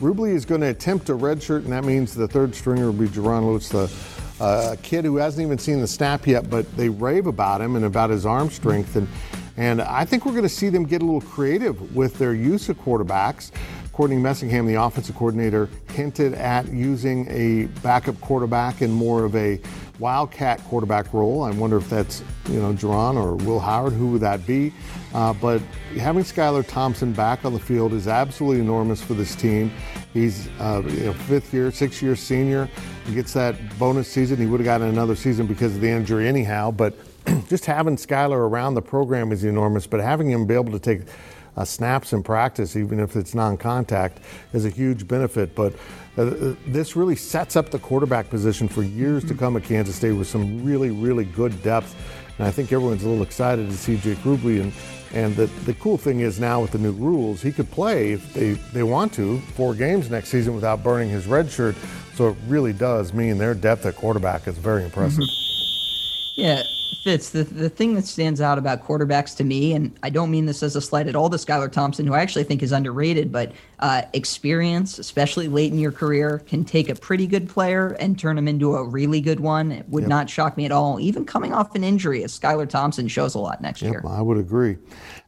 Rubley 0.00 0.34
is 0.34 0.44
going 0.44 0.60
to 0.60 0.68
attempt 0.68 1.08
a 1.08 1.14
redshirt, 1.14 1.64
and 1.64 1.72
that 1.72 1.84
means 1.84 2.14
the 2.14 2.28
third 2.28 2.54
stringer 2.54 2.86
will 2.86 2.92
be 2.92 3.08
Jaron 3.08 3.46
Lewis, 3.46 3.68
the 3.68 3.90
uh, 4.40 4.76
kid 4.82 5.04
who 5.04 5.16
hasn't 5.16 5.44
even 5.44 5.58
seen 5.58 5.80
the 5.80 5.88
snap 5.88 6.26
yet, 6.26 6.48
but 6.48 6.76
they 6.76 6.88
rave 6.88 7.26
about 7.26 7.60
him 7.60 7.74
and 7.74 7.84
about 7.84 8.10
his 8.10 8.24
arm 8.24 8.50
strength. 8.50 8.94
And, 8.94 9.08
and 9.56 9.82
I 9.82 10.04
think 10.04 10.24
we're 10.24 10.32
going 10.32 10.44
to 10.44 10.48
see 10.48 10.68
them 10.68 10.84
get 10.84 11.02
a 11.02 11.04
little 11.04 11.20
creative 11.20 11.96
with 11.96 12.16
their 12.18 12.34
use 12.34 12.68
of 12.68 12.78
quarterbacks. 12.78 13.50
Courtney 13.98 14.16
Messingham, 14.16 14.64
the 14.64 14.80
offensive 14.80 15.16
coordinator, 15.16 15.68
hinted 15.90 16.32
at 16.34 16.68
using 16.68 17.26
a 17.30 17.66
backup 17.82 18.20
quarterback 18.20 18.80
in 18.80 18.92
more 18.92 19.24
of 19.24 19.34
a 19.34 19.60
wildcat 19.98 20.62
quarterback 20.66 21.12
role. 21.12 21.42
I 21.42 21.50
wonder 21.50 21.78
if 21.78 21.90
that's 21.90 22.22
you 22.48 22.60
know 22.60 22.72
Jaron 22.72 23.16
or 23.16 23.34
Will 23.44 23.58
Howard. 23.58 23.94
Who 23.94 24.12
would 24.12 24.20
that 24.20 24.46
be? 24.46 24.72
Uh, 25.12 25.32
but 25.32 25.60
having 25.98 26.22
Skylar 26.22 26.64
Thompson 26.64 27.12
back 27.12 27.44
on 27.44 27.52
the 27.52 27.58
field 27.58 27.92
is 27.92 28.06
absolutely 28.06 28.60
enormous 28.60 29.02
for 29.02 29.14
this 29.14 29.34
team. 29.34 29.72
He's 30.14 30.46
uh, 30.60 30.80
you 30.86 31.06
know, 31.06 31.12
fifth 31.12 31.52
year, 31.52 31.72
six 31.72 32.00
year 32.00 32.14
senior. 32.14 32.70
He 33.04 33.16
gets 33.16 33.32
that 33.32 33.56
bonus 33.80 34.06
season. 34.06 34.38
He 34.38 34.46
would 34.46 34.60
have 34.60 34.64
gotten 34.64 34.86
another 34.86 35.16
season 35.16 35.48
because 35.48 35.74
of 35.74 35.80
the 35.80 35.88
injury 35.88 36.28
anyhow. 36.28 36.70
But 36.70 36.94
just 37.48 37.66
having 37.66 37.96
Skylar 37.96 38.48
around 38.48 38.74
the 38.74 38.82
program 38.82 39.32
is 39.32 39.42
enormous. 39.42 39.88
But 39.88 39.98
having 39.98 40.30
him 40.30 40.46
be 40.46 40.54
able 40.54 40.70
to 40.70 40.78
take 40.78 41.00
uh, 41.58 41.64
snaps 41.64 42.12
in 42.12 42.22
practice, 42.22 42.76
even 42.76 43.00
if 43.00 43.16
it's 43.16 43.34
non-contact, 43.34 44.20
is 44.52 44.64
a 44.64 44.70
huge 44.70 45.08
benefit. 45.08 45.54
But 45.54 45.74
uh, 46.16 46.22
uh 46.22 46.54
this 46.68 46.94
really 46.94 47.16
sets 47.16 47.56
up 47.56 47.70
the 47.70 47.80
quarterback 47.80 48.30
position 48.30 48.68
for 48.68 48.82
years 48.82 49.24
to 49.24 49.34
come 49.34 49.56
at 49.56 49.64
Kansas 49.64 49.96
State 49.96 50.12
with 50.12 50.28
some 50.28 50.64
really, 50.64 50.90
really 50.90 51.24
good 51.24 51.60
depth. 51.62 51.94
And 52.38 52.46
I 52.46 52.52
think 52.52 52.72
everyone's 52.72 53.02
a 53.02 53.08
little 53.08 53.24
excited 53.24 53.68
to 53.68 53.76
see 53.76 53.96
Jake 53.96 54.18
Rubley. 54.18 54.60
And, 54.60 54.72
and 55.12 55.34
the, 55.34 55.46
the 55.64 55.74
cool 55.74 55.98
thing 55.98 56.20
is 56.20 56.38
now 56.38 56.60
with 56.60 56.70
the 56.70 56.78
new 56.78 56.92
rules, 56.92 57.42
he 57.42 57.50
could 57.50 57.70
play 57.72 58.12
if 58.12 58.32
they, 58.34 58.52
they 58.72 58.84
want 58.84 59.12
to 59.14 59.40
four 59.56 59.74
games 59.74 60.10
next 60.10 60.28
season 60.28 60.54
without 60.54 60.84
burning 60.84 61.10
his 61.10 61.26
red 61.26 61.50
shirt. 61.50 61.74
So 62.14 62.28
it 62.28 62.36
really 62.46 62.72
does 62.72 63.12
mean 63.12 63.38
their 63.38 63.54
depth 63.54 63.84
at 63.86 63.96
quarterback 63.96 64.46
is 64.46 64.56
very 64.58 64.84
impressive. 64.84 65.24
Mm-hmm. 65.24 66.40
Yeah, 66.40 66.62
Fitz, 67.02 67.30
the, 67.30 67.44
the 67.44 67.68
thing 67.68 67.94
that 67.94 68.04
stands 68.04 68.40
out 68.40 68.58
about 68.58 68.84
quarterbacks 68.84 69.36
to 69.36 69.44
me, 69.44 69.72
and 69.72 69.96
I 70.02 70.10
don't 70.10 70.30
mean 70.30 70.46
this 70.46 70.62
as 70.62 70.74
a 70.76 70.80
slight 70.80 71.06
at 71.06 71.14
all 71.14 71.30
to 71.30 71.36
Skylar 71.36 71.70
Thompson, 71.70 72.06
who 72.06 72.14
I 72.14 72.20
actually 72.20 72.44
think 72.44 72.62
is 72.62 72.72
underrated, 72.72 73.30
but 73.30 73.52
uh, 73.78 74.02
experience, 74.12 74.98
especially 74.98 75.48
late 75.48 75.72
in 75.72 75.78
your 75.78 75.92
career, 75.92 76.40
can 76.46 76.64
take 76.64 76.88
a 76.88 76.94
pretty 76.94 77.26
good 77.26 77.48
player 77.48 77.96
and 78.00 78.18
turn 78.18 78.36
him 78.36 78.48
into 78.48 78.74
a 78.74 78.84
really 78.84 79.20
good 79.20 79.40
one. 79.40 79.70
It 79.70 79.88
would 79.88 80.02
yep. 80.02 80.08
not 80.08 80.30
shock 80.30 80.56
me 80.56 80.64
at 80.64 80.72
all, 80.72 80.98
even 80.98 81.24
coming 81.24 81.52
off 81.52 81.74
an 81.74 81.84
injury, 81.84 82.24
as 82.24 82.38
Skylar 82.38 82.68
Thompson 82.68 83.06
shows 83.08 83.34
a 83.34 83.38
lot 83.38 83.60
next 83.60 83.82
yep, 83.82 83.92
year. 83.92 84.02
I 84.06 84.20
would 84.20 84.38
agree. 84.38 84.76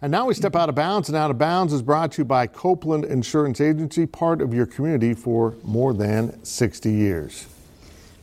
And 0.03 0.11
now 0.11 0.27
we 0.27 0.35
step 0.35 0.57
out 0.57 0.69
of 0.69 0.75
bounds, 0.75 1.09
and 1.09 1.17
out 1.17 1.31
of 1.31 1.39
bounds 1.39 1.73
is 1.73 1.83
brought 1.83 2.13
to 2.13 2.23
you 2.23 2.25
by 2.25 2.47
Copeland 2.47 3.05
Insurance 3.05 3.61
Agency, 3.61 4.07
part 4.07 4.41
of 4.41 4.55
your 4.55 4.67
community 4.67 5.15
for 5.15 5.55
more 5.63 5.93
than 5.93 6.43
60 6.45 6.91
years. 6.91 7.47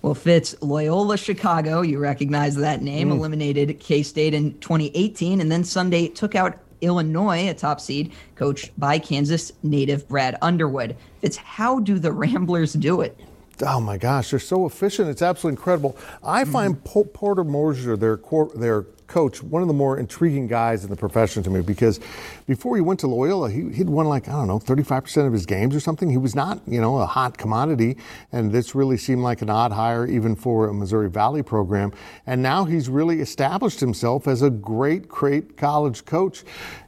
Well, 0.02 0.14
Fitz, 0.14 0.56
Loyola 0.62 1.18
Chicago, 1.18 1.82
you 1.82 2.00
recognize 2.00 2.56
that 2.56 2.82
name, 2.82 3.10
mm. 3.10 3.14
eliminated 3.14 3.80
K 3.80 4.04
State 4.04 4.34
in 4.34 4.58
2018, 4.60 5.42
and 5.42 5.52
then 5.52 5.64
Sunday 5.64 6.08
took 6.08 6.36
out 6.36 6.60
Illinois, 6.82 7.50
a 7.50 7.54
top 7.54 7.82
seed, 7.82 8.12
coached 8.36 8.78
by 8.80 9.00
Kansas 9.00 9.52
native 9.64 10.08
Brad 10.08 10.38
Underwood. 10.42 10.96
Fitz, 11.22 11.38
how 11.38 11.80
do 11.80 12.00
the 12.00 12.12
Ramblers 12.12 12.74
do 12.74 13.02
it? 13.02 13.20
Oh 13.62 13.80
my 13.80 13.98
gosh, 13.98 14.30
they're 14.30 14.40
so 14.40 14.68
efficient. 14.68 15.10
It's 15.10 15.24
absolutely 15.24 15.58
incredible. 15.58 15.98
I 16.24 16.44
mm-hmm. 16.44 16.52
find 16.52 16.84
Porter 16.84 17.44
Moser, 17.44 17.98
their 17.98 18.20
their 18.56 18.86
coach, 19.08 19.42
one 19.42 19.62
of 19.62 19.68
the 19.68 19.74
more 19.74 19.98
intriguing 19.98 20.48
guys 20.48 20.84
in 20.84 20.90
the 20.90 20.96
profession 20.96 21.44
to 21.44 21.50
me 21.50 21.62
because 21.62 22.00
before 22.46 22.76
he 22.76 22.82
went 22.82 23.00
to 23.02 23.08
Loyola, 23.08 23.50
he, 23.50 23.64
would 23.64 23.90
won 23.90 24.08
like, 24.08 24.28
I 24.28 24.34
don't 24.34 24.48
know, 24.48 24.60
35% 24.60 25.26
of 25.26 25.34
his 25.34 25.46
games 25.46 25.76
or 25.76 25.80
something. 25.80 26.10
He 26.10 26.18
was 26.18 26.36
not, 26.36 26.62
you 26.68 26.82
know, 26.82 26.98
a 26.98 27.06
hot 27.06 27.38
commodity. 27.38 27.98
And 28.32 28.52
this 28.52 28.76
really 28.76 28.98
seemed 28.98 29.22
like 29.22 29.42
an 29.42 29.50
odd 29.50 29.72
hire 29.72 30.06
even 30.06 30.36
for 30.36 30.68
a 30.68 30.74
Missouri 30.74 31.10
Valley 31.10 31.44
program. 31.44 31.94
And 32.26 32.42
now 32.42 32.66
he's 32.66 32.90
really 32.90 33.22
established 33.22 33.80
himself 33.80 34.28
as 34.28 34.42
a 34.42 34.50
great, 34.50 35.08
great 35.08 35.58
college 35.58 36.06
coach. 36.06 36.44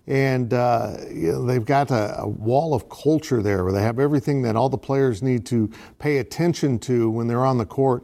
And 0.08 0.54
uh, 0.56 0.98
you 1.14 1.32
know, 1.32 1.46
they've 1.46 1.64
got 1.64 1.92
a, 1.92 2.22
a, 2.22 2.28
wall 2.28 2.74
of 2.74 2.90
culture 2.90 3.44
there 3.44 3.64
where 3.64 3.72
they 3.72 3.84
have 3.84 4.00
everything 4.00 4.42
that 4.42 4.56
all 4.56 4.68
the 4.68 4.78
players 4.78 5.22
need 5.22 5.46
to 5.48 5.70
pay 6.00 6.18
attention 6.18 6.80
to 6.80 7.12
when 7.12 7.28
they're 7.28 7.46
on 7.46 7.60
the 7.60 7.66
court. 7.66 8.04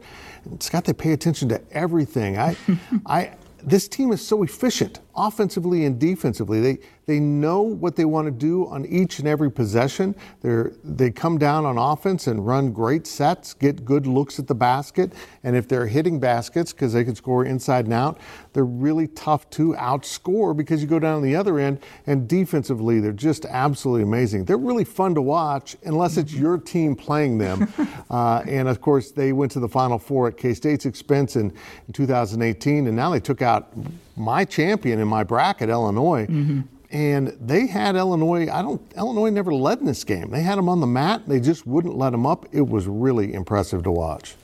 Scott, 0.60 0.84
they 0.84 0.92
pay 0.92 1.12
attention 1.12 1.48
to 1.48 1.60
everything. 1.72 2.38
I, 2.38 2.56
I, 3.06 3.32
this 3.66 3.88
team 3.88 4.12
is 4.12 4.24
so 4.24 4.44
efficient 4.44 5.00
offensively 5.16 5.84
and 5.84 5.98
defensively. 5.98 6.60
They 6.60 6.78
they 7.06 7.20
know 7.20 7.62
what 7.62 7.94
they 7.94 8.04
want 8.04 8.26
to 8.26 8.32
do 8.32 8.66
on 8.66 8.84
each 8.84 9.20
and 9.20 9.28
every 9.28 9.50
possession. 9.50 10.14
They 10.42 10.64
they 10.84 11.10
come 11.10 11.38
down 11.38 11.64
on 11.64 11.78
offense 11.78 12.26
and 12.26 12.44
run 12.44 12.72
great 12.72 13.06
sets, 13.06 13.54
get 13.54 13.84
good 13.84 14.06
looks 14.06 14.38
at 14.38 14.48
the 14.48 14.54
basket, 14.54 15.12
and 15.44 15.56
if 15.56 15.68
they're 15.68 15.86
hitting 15.86 16.18
baskets 16.18 16.72
because 16.72 16.92
they 16.92 17.04
can 17.04 17.14
score 17.14 17.44
inside 17.44 17.84
and 17.84 17.94
out, 17.94 18.18
they're 18.52 18.64
really 18.64 19.06
tough 19.08 19.48
to 19.50 19.74
outscore 19.74 20.56
because 20.56 20.82
you 20.82 20.88
go 20.88 20.98
down 20.98 21.16
on 21.16 21.22
the 21.22 21.36
other 21.36 21.58
end 21.58 21.78
and 22.06 22.28
defensively 22.28 22.98
they're 22.98 23.12
just 23.12 23.44
absolutely 23.46 24.02
amazing. 24.02 24.44
They're 24.44 24.56
really 24.56 24.84
fun 24.84 25.14
to 25.14 25.22
watch 25.22 25.76
unless 25.84 26.16
it's 26.16 26.34
your 26.34 26.58
team 26.58 26.96
playing 26.96 27.38
them. 27.38 27.72
uh, 28.10 28.42
and 28.46 28.66
of 28.68 28.80
course, 28.80 29.12
they 29.12 29.32
went 29.32 29.52
to 29.52 29.60
the 29.60 29.68
Final 29.68 29.98
Four 29.98 30.28
at 30.28 30.36
K 30.36 30.54
State's 30.54 30.86
expense 30.86 31.36
in, 31.36 31.52
in 31.86 31.92
2018, 31.92 32.88
and 32.88 32.96
now 32.96 33.10
they 33.10 33.20
took 33.20 33.42
out 33.42 33.72
my 34.16 34.44
champion 34.44 34.98
in 34.98 35.06
my 35.06 35.22
bracket, 35.22 35.68
Illinois. 35.68 36.26
Mm-hmm. 36.26 36.60
And 36.96 37.36
they 37.38 37.66
had 37.66 37.94
Illinois. 37.94 38.48
I 38.50 38.62
don't. 38.62 38.80
Illinois 38.96 39.28
never 39.28 39.52
led 39.52 39.80
in 39.80 39.84
this 39.84 40.02
game. 40.02 40.30
They 40.30 40.40
had 40.40 40.56
them 40.56 40.70
on 40.70 40.80
the 40.80 40.86
mat. 40.86 41.24
They 41.26 41.40
just 41.40 41.66
wouldn't 41.66 41.94
let 41.94 42.08
them 42.08 42.24
up. 42.24 42.46
It 42.52 42.66
was 42.66 42.86
really 42.86 43.34
impressive 43.34 43.82
to 43.82 43.90
watch. 43.90 44.34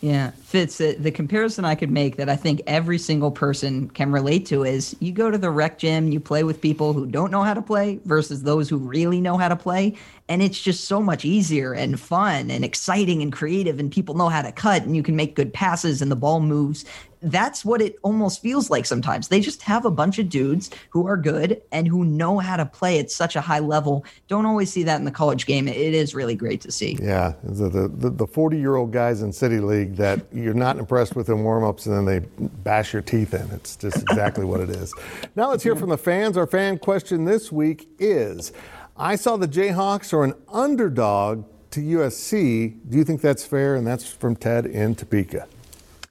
Yeah, 0.00 0.30
Fitz, 0.30 0.78
the, 0.78 0.94
the 0.94 1.12
comparison 1.12 1.64
I 1.64 1.76
could 1.76 1.92
make 1.92 2.16
that 2.16 2.28
I 2.28 2.34
think 2.34 2.62
every 2.66 2.98
single 2.98 3.30
person 3.30 3.90
can 3.90 4.10
relate 4.10 4.46
to 4.46 4.64
is 4.64 4.96
you 4.98 5.12
go 5.12 5.30
to 5.30 5.38
the 5.38 5.50
rec 5.50 5.78
gym, 5.78 6.10
you 6.10 6.18
play 6.18 6.42
with 6.42 6.60
people 6.60 6.94
who 6.94 7.06
don't 7.06 7.30
know 7.30 7.42
how 7.42 7.54
to 7.54 7.62
play 7.62 8.00
versus 8.06 8.42
those 8.42 8.68
who 8.68 8.78
really 8.78 9.20
know 9.20 9.36
how 9.36 9.48
to 9.48 9.56
play. 9.56 9.94
And 10.28 10.42
it's 10.42 10.60
just 10.60 10.86
so 10.86 11.00
much 11.00 11.24
easier 11.24 11.74
and 11.74 12.00
fun 12.00 12.50
and 12.50 12.64
exciting 12.64 13.22
and 13.22 13.32
creative, 13.32 13.78
and 13.78 13.92
people 13.92 14.16
know 14.16 14.30
how 14.30 14.42
to 14.42 14.50
cut, 14.50 14.82
and 14.82 14.96
you 14.96 15.02
can 15.04 15.14
make 15.14 15.36
good 15.36 15.52
passes, 15.52 16.02
and 16.02 16.10
the 16.10 16.16
ball 16.16 16.40
moves 16.40 16.84
that's 17.22 17.64
what 17.64 17.82
it 17.82 17.98
almost 18.02 18.40
feels 18.40 18.70
like 18.70 18.86
sometimes. 18.86 19.28
They 19.28 19.40
just 19.40 19.62
have 19.62 19.84
a 19.84 19.90
bunch 19.90 20.18
of 20.18 20.28
dudes 20.28 20.70
who 20.90 21.06
are 21.06 21.16
good 21.16 21.60
and 21.72 21.86
who 21.86 22.04
know 22.04 22.38
how 22.38 22.56
to 22.56 22.66
play 22.66 22.98
at 22.98 23.10
such 23.10 23.36
a 23.36 23.40
high 23.40 23.58
level. 23.58 24.04
Don't 24.28 24.46
always 24.46 24.72
see 24.72 24.82
that 24.84 24.98
in 24.98 25.04
the 25.04 25.10
college 25.10 25.46
game. 25.46 25.68
It 25.68 25.76
is 25.76 26.14
really 26.14 26.34
great 26.34 26.60
to 26.62 26.72
see. 26.72 26.98
Yeah, 27.00 27.34
the 27.42 27.88
the 27.88 28.26
40 28.26 28.58
year 28.58 28.76
old 28.76 28.92
guys 28.92 29.22
in 29.22 29.32
City 29.32 29.60
League 29.60 29.96
that 29.96 30.20
you're 30.32 30.54
not 30.54 30.78
impressed 30.78 31.16
with 31.16 31.28
in 31.28 31.36
warmups 31.38 31.86
and 31.86 31.96
then 31.96 32.04
they 32.04 32.26
bash 32.62 32.92
your 32.92 33.02
teeth 33.02 33.34
in. 33.34 33.48
It's 33.50 33.76
just 33.76 33.98
exactly 33.98 34.44
what 34.44 34.60
it 34.60 34.70
is. 34.70 34.94
Now 35.36 35.50
let's 35.50 35.62
hear 35.62 35.76
from 35.76 35.90
the 35.90 35.98
fans. 35.98 36.36
Our 36.36 36.46
fan 36.46 36.78
question 36.78 37.24
this 37.24 37.52
week 37.52 37.88
is 37.98 38.52
I 38.96 39.16
saw 39.16 39.36
the 39.36 39.48
Jayhawks 39.48 40.12
are 40.12 40.24
an 40.24 40.34
underdog 40.48 41.44
to 41.70 41.80
USC. 41.80 42.76
Do 42.88 42.98
you 42.98 43.04
think 43.04 43.20
that's 43.20 43.44
fair? 43.44 43.76
And 43.76 43.86
that's 43.86 44.10
from 44.10 44.36
Ted 44.36 44.66
in 44.66 44.94
Topeka. 44.94 45.46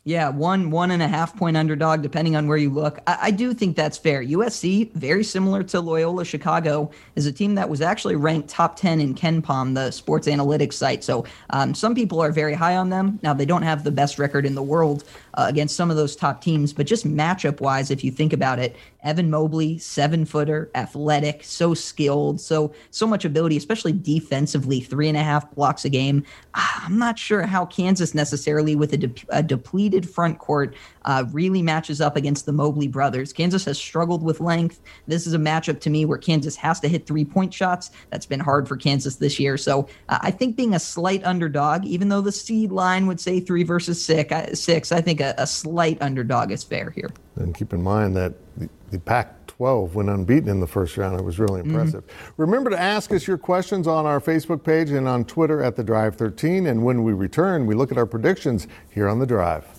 Yeah, 0.05 0.29
one 0.29 0.71
one 0.71 0.91
and 0.91 1.03
a 1.03 1.09
half 1.09 1.35
point 1.35 1.57
underdog, 1.57 2.01
depending 2.01 2.37
on 2.37 2.47
where 2.47 2.57
you 2.57 2.69
look. 2.69 2.99
I, 3.05 3.17
I, 3.23 3.31
do 3.31 3.53
think 3.53 3.75
that's 3.75 3.97
fair. 3.97 4.23
USC, 4.23 4.93
very 4.93 5.25
similar 5.25 5.61
to 5.63 5.81
Loyola 5.81 6.23
Chicago, 6.23 6.89
is 7.15 7.25
a 7.25 7.33
team 7.33 7.55
that 7.55 7.69
was 7.69 7.81
actually 7.81 8.15
ranked 8.15 8.47
top 8.47 8.77
ten 8.77 9.01
in 9.01 9.13
KenPom, 9.13 9.75
the 9.75 9.91
sports 9.91 10.25
analytics 10.25 10.73
site. 10.73 11.03
So 11.03 11.25
um, 11.49 11.75
some 11.75 11.93
people 11.95 12.21
are 12.21 12.31
very 12.31 12.53
high 12.53 12.77
on 12.77 12.89
them. 12.89 13.19
Now 13.23 13.33
they 13.33 13.45
don't 13.45 13.63
have 13.63 13.83
the 13.83 13.91
best 13.91 14.17
record 14.17 14.45
in 14.45 14.55
the 14.55 14.63
world 14.63 15.03
uh, 15.33 15.47
against 15.49 15.75
some 15.75 15.91
of 15.91 15.97
those 15.97 16.15
top 16.15 16.41
teams, 16.41 16.71
but 16.71 16.87
just 16.87 17.05
matchup 17.05 17.59
wise, 17.59 17.91
if 17.91 18.01
you 18.01 18.09
think 18.09 18.31
about 18.31 18.57
it, 18.57 18.77
Evan 19.03 19.29
Mobley, 19.29 19.77
seven 19.77 20.25
footer, 20.25 20.69
athletic, 20.75 21.43
so 21.43 21.73
skilled, 21.73 22.41
so 22.41 22.73
so 22.91 23.07
much 23.07 23.23
ability, 23.23 23.55
especially 23.55 23.93
defensively, 23.93 24.81
three 24.81 25.07
and 25.07 25.17
a 25.17 25.23
half 25.23 25.49
blocks 25.55 25.85
a 25.85 25.89
game. 25.89 26.25
Ah, 26.53 26.83
I'm 26.85 26.97
not 26.97 27.17
sure 27.17 27.43
how 27.43 27.65
Kansas 27.65 28.13
necessarily 28.13 28.75
with 28.75 28.93
a, 28.93 28.97
de- 28.97 29.25
a 29.29 29.41
depleted 29.41 30.09
front 30.09 30.39
court 30.39 30.75
uh, 31.05 31.23
really 31.31 31.61
matches 31.61 32.01
up 32.01 32.17
against 32.17 32.45
the 32.45 32.51
Mobley 32.51 32.87
brothers. 32.87 33.31
Kansas 33.31 33.63
has 33.65 33.77
struggled 33.77 34.21
with 34.21 34.41
length. 34.41 34.81
This 35.07 35.25
is 35.25 35.33
a 35.33 35.37
matchup 35.37 35.79
to 35.81 35.89
me 35.89 36.03
where 36.03 36.17
Kansas 36.17 36.55
has 36.57 36.79
to 36.81 36.89
hit 36.89 37.07
three 37.07 37.25
point 37.25 37.53
shots. 37.53 37.91
That's 38.09 38.25
been 38.25 38.39
hard 38.41 38.67
for 38.67 38.75
Kansas 38.75 39.15
this 39.15 39.39
year. 39.39 39.57
So 39.57 39.87
uh, 40.09 40.19
I 40.21 40.31
think 40.31 40.57
being 40.57 40.75
a 40.75 40.79
slight 40.79 41.23
underdog, 41.23 41.85
even 41.85 42.09
though 42.09 42.21
the 42.21 42.31
seed 42.31 42.71
line 42.71 43.07
would 43.07 43.21
say 43.21 43.39
three 43.39 43.63
versus 43.63 44.03
six, 44.03 44.31
I, 44.33 44.53
six, 44.53 44.91
I 44.91 44.99
think 44.99 45.21
a, 45.21 45.33
a 45.37 45.47
slight 45.47 46.01
underdog 46.01 46.51
is 46.51 46.63
fair 46.63 46.89
here. 46.89 47.09
And 47.39 47.55
keep 47.55 47.73
in 47.73 47.81
mind 47.81 48.15
that 48.15 48.33
the, 48.57 48.69
the 48.91 48.99
Pac 48.99 49.47
12 49.47 49.95
went 49.95 50.09
unbeaten 50.09 50.49
in 50.49 50.59
the 50.59 50.67
first 50.67 50.95
round. 50.97 51.19
It 51.19 51.23
was 51.23 51.39
really 51.39 51.61
mm-hmm. 51.61 51.71
impressive. 51.71 52.05
Mm-hmm. 52.05 52.41
Remember 52.41 52.69
to 52.69 52.79
ask 52.79 53.11
us 53.11 53.27
your 53.27 53.37
questions 53.37 53.87
on 53.87 54.05
our 54.05 54.19
Facebook 54.19 54.63
page 54.63 54.89
and 54.91 55.07
on 55.07 55.25
Twitter 55.25 55.61
at 55.61 55.75
The 55.75 55.83
Drive 55.83 56.15
13. 56.15 56.67
And 56.67 56.83
when 56.83 57.03
we 57.03 57.13
return, 57.13 57.65
we 57.65 57.75
look 57.75 57.91
at 57.91 57.97
our 57.97 58.05
predictions 58.05 58.67
here 58.89 59.07
on 59.07 59.19
The 59.19 59.25
Drive. 59.25 59.78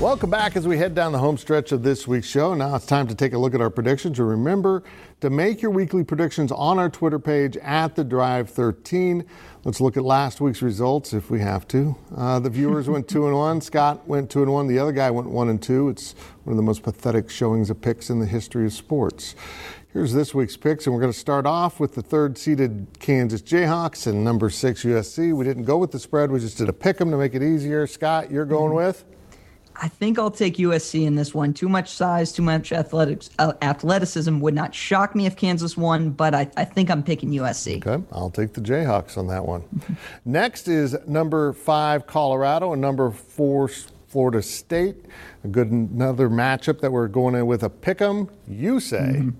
Welcome 0.00 0.28
back 0.28 0.56
as 0.56 0.66
we 0.66 0.76
head 0.76 0.92
down 0.92 1.12
the 1.12 1.18
home 1.18 1.38
stretch 1.38 1.70
of 1.70 1.84
this 1.84 2.08
week's 2.08 2.26
show. 2.26 2.52
Now 2.52 2.74
it's 2.74 2.84
time 2.84 3.06
to 3.06 3.14
take 3.14 3.32
a 3.32 3.38
look 3.38 3.54
at 3.54 3.60
our 3.60 3.70
predictions. 3.70 4.18
And 4.18 4.28
remember 4.28 4.82
to 5.20 5.30
make 5.30 5.62
your 5.62 5.70
weekly 5.70 6.02
predictions 6.02 6.50
on 6.50 6.80
our 6.80 6.90
Twitter 6.90 7.20
page 7.20 7.56
at 7.58 7.94
the 7.94 8.02
Drive 8.02 8.50
13. 8.50 9.24
Let's 9.62 9.80
look 9.80 9.96
at 9.96 10.04
last 10.04 10.40
week's 10.40 10.62
results 10.62 11.12
if 11.12 11.30
we 11.30 11.38
have 11.40 11.68
to. 11.68 11.96
Uh, 12.14 12.40
the 12.40 12.50
viewers 12.50 12.88
went 12.88 13.06
two 13.06 13.28
and 13.28 13.36
one. 13.36 13.60
Scott 13.60 14.06
went 14.08 14.30
two 14.30 14.42
and 14.42 14.52
one. 14.52 14.66
The 14.66 14.80
other 14.80 14.90
guy 14.90 15.12
went 15.12 15.30
one 15.30 15.48
and 15.48 15.62
two. 15.62 15.88
It's 15.88 16.16
one 16.42 16.52
of 16.52 16.56
the 16.56 16.64
most 16.64 16.82
pathetic 16.82 17.30
showings 17.30 17.70
of 17.70 17.80
picks 17.80 18.10
in 18.10 18.18
the 18.18 18.26
history 18.26 18.66
of 18.66 18.72
sports. 18.72 19.36
Here's 19.92 20.12
this 20.12 20.34
week's 20.34 20.56
picks, 20.56 20.86
and 20.86 20.94
we're 20.94 21.00
going 21.00 21.12
to 21.12 21.18
start 21.18 21.46
off 21.46 21.78
with 21.78 21.94
the 21.94 22.02
third 22.02 22.36
seeded 22.36 22.88
Kansas 22.98 23.40
Jayhawks 23.42 24.08
and 24.08 24.24
number 24.24 24.50
six 24.50 24.82
USC. 24.82 25.32
We 25.32 25.44
didn't 25.44 25.64
go 25.64 25.78
with 25.78 25.92
the 25.92 26.00
spread, 26.00 26.32
we 26.32 26.40
just 26.40 26.58
did 26.58 26.68
a 26.68 26.72
pick 26.72 27.00
'em 27.00 27.12
to 27.12 27.16
make 27.16 27.36
it 27.36 27.44
easier. 27.44 27.86
Scott, 27.86 28.28
you're 28.28 28.44
going 28.44 28.70
mm-hmm. 28.70 28.86
with? 28.86 29.04
I 29.76 29.88
think 29.88 30.18
I'll 30.18 30.30
take 30.30 30.56
USC 30.56 31.04
in 31.04 31.14
this 31.14 31.34
one. 31.34 31.52
Too 31.52 31.68
much 31.68 31.90
size, 31.90 32.32
too 32.32 32.42
much 32.42 32.72
athletics, 32.72 33.30
uh, 33.38 33.54
athleticism 33.62 34.38
would 34.40 34.54
not 34.54 34.74
shock 34.74 35.14
me 35.14 35.26
if 35.26 35.36
Kansas 35.36 35.76
won, 35.76 36.10
but 36.10 36.34
I, 36.34 36.48
I 36.56 36.64
think 36.64 36.90
I'm 36.90 37.02
picking 37.02 37.30
USC. 37.30 37.84
Okay, 37.84 38.02
I'll 38.12 38.30
take 38.30 38.52
the 38.52 38.60
Jayhawks 38.60 39.18
on 39.18 39.26
that 39.28 39.44
one. 39.44 39.64
Next 40.24 40.68
is 40.68 40.96
number 41.06 41.52
five 41.52 42.06
Colorado 42.06 42.72
and 42.72 42.80
number 42.80 43.10
four 43.10 43.68
Florida 44.08 44.42
State. 44.42 44.96
A 45.42 45.48
good 45.48 45.70
another 45.70 46.28
matchup 46.28 46.80
that 46.80 46.92
we're 46.92 47.08
going 47.08 47.34
in 47.34 47.46
with 47.46 47.64
a 47.64 47.70
pick 47.70 48.00
'em. 48.00 48.28
You 48.46 48.78
say. 48.80 49.16
Mm-hmm. 49.16 49.30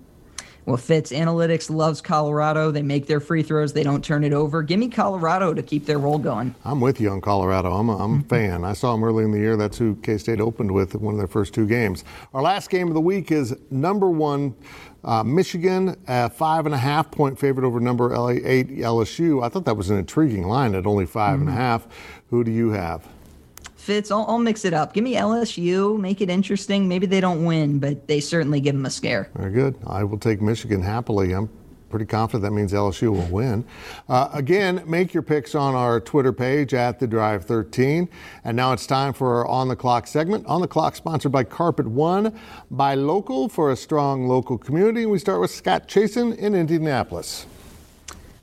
Well, 0.65 0.77
Fitz 0.77 1.11
Analytics 1.11 1.69
loves 1.69 2.01
Colorado. 2.01 2.71
They 2.71 2.81
make 2.81 3.05
their 3.05 3.19
free 3.19 3.43
throws. 3.43 3.73
They 3.73 3.83
don't 3.83 4.03
turn 4.03 4.23
it 4.23 4.33
over. 4.33 4.63
Give 4.63 4.79
me 4.79 4.89
Colorado 4.89 5.53
to 5.53 5.61
keep 5.61 5.85
their 5.85 5.99
roll 5.99 6.17
going. 6.17 6.55
I'm 6.65 6.81
with 6.81 6.99
you 6.99 7.11
on 7.11 7.21
Colorado. 7.21 7.71
I'm 7.71 7.87
a, 7.87 7.97
I'm 7.97 8.21
a 8.21 8.23
fan. 8.23 8.63
I 8.63 8.73
saw 8.73 8.93
them 8.93 9.03
early 9.03 9.23
in 9.23 9.31
the 9.31 9.37
year. 9.37 9.57
That's 9.57 9.77
who 9.77 9.95
K 9.97 10.17
State 10.17 10.41
opened 10.41 10.71
with 10.71 10.95
in 10.95 11.01
one 11.01 11.13
of 11.13 11.19
their 11.19 11.27
first 11.27 11.53
two 11.53 11.67
games. 11.67 12.03
Our 12.33 12.41
last 12.41 12.71
game 12.71 12.87
of 12.87 12.95
the 12.95 13.01
week 13.01 13.31
is 13.31 13.55
number 13.69 14.09
one. 14.09 14.55
Uh, 15.03 15.23
Michigan, 15.23 15.95
a 16.07 16.31
five 16.31 16.65
and 16.65 16.73
a 16.73 16.79
half 16.79 17.11
point 17.11 17.37
favorite 17.37 17.63
over 17.63 17.79
number 17.79 18.11
eight 18.31 18.69
LSU. 18.69 19.45
I 19.45 19.49
thought 19.49 19.65
that 19.65 19.77
was 19.77 19.91
an 19.91 19.99
intriguing 19.99 20.47
line 20.47 20.73
at 20.73 20.87
only 20.87 21.05
5 21.05 21.33
mm-hmm. 21.33 21.41
and 21.41 21.49
a 21.49 21.51
mm-hmm. 21.51 21.61
half. 21.61 21.87
Who 22.31 22.43
do 22.43 22.49
you 22.49 22.71
have? 22.71 23.07
Fitz, 23.85 24.09
I'll, 24.09 24.25
I'll, 24.27 24.39
mix 24.39 24.65
it 24.65 24.73
up. 24.73 24.93
Give 24.93 25.03
me 25.03 25.13
LSU, 25.13 25.99
make 25.99 26.19
it 26.19 26.27
interesting. 26.27 26.87
Maybe 26.87 27.05
they 27.05 27.21
don't 27.21 27.45
win, 27.45 27.77
but 27.77 28.07
they 28.07 28.19
certainly 28.19 28.59
give 28.59 28.73
them 28.73 28.87
a 28.87 28.89
scare. 28.89 29.29
Very 29.35 29.51
good. 29.51 29.75
I 29.85 30.03
will 30.03 30.17
take 30.17 30.41
Michigan 30.41 30.81
happily. 30.81 31.33
I'm 31.33 31.51
pretty 31.91 32.07
confident 32.07 32.41
that 32.41 32.51
means 32.51 32.73
LSU 32.73 33.11
will 33.11 33.27
win. 33.27 33.63
Uh, 34.09 34.29
again, 34.33 34.81
make 34.87 35.13
your 35.13 35.21
picks 35.21 35.53
on 35.53 35.75
our 35.75 35.99
Twitter 35.99 36.33
page 36.33 36.73
at 36.73 36.99
the 36.99 37.05
Drive 37.05 37.45
13. 37.45 38.09
And 38.43 38.57
now 38.57 38.73
it's 38.73 38.87
time 38.87 39.13
for 39.13 39.35
our 39.35 39.47
On 39.47 39.67
the 39.67 39.75
Clock 39.75 40.07
segment. 40.07 40.47
On 40.47 40.61
the 40.61 40.67
Clock, 40.67 40.95
sponsored 40.95 41.31
by 41.31 41.43
Carpet 41.43 41.87
One, 41.87 42.35
buy 42.71 42.95
local 42.95 43.47
for 43.49 43.69
a 43.69 43.75
strong 43.75 44.27
local 44.27 44.57
community. 44.57 45.05
We 45.05 45.19
start 45.19 45.41
with 45.41 45.51
Scott 45.51 45.87
Chasen 45.87 46.35
in 46.37 46.55
Indianapolis. 46.55 47.45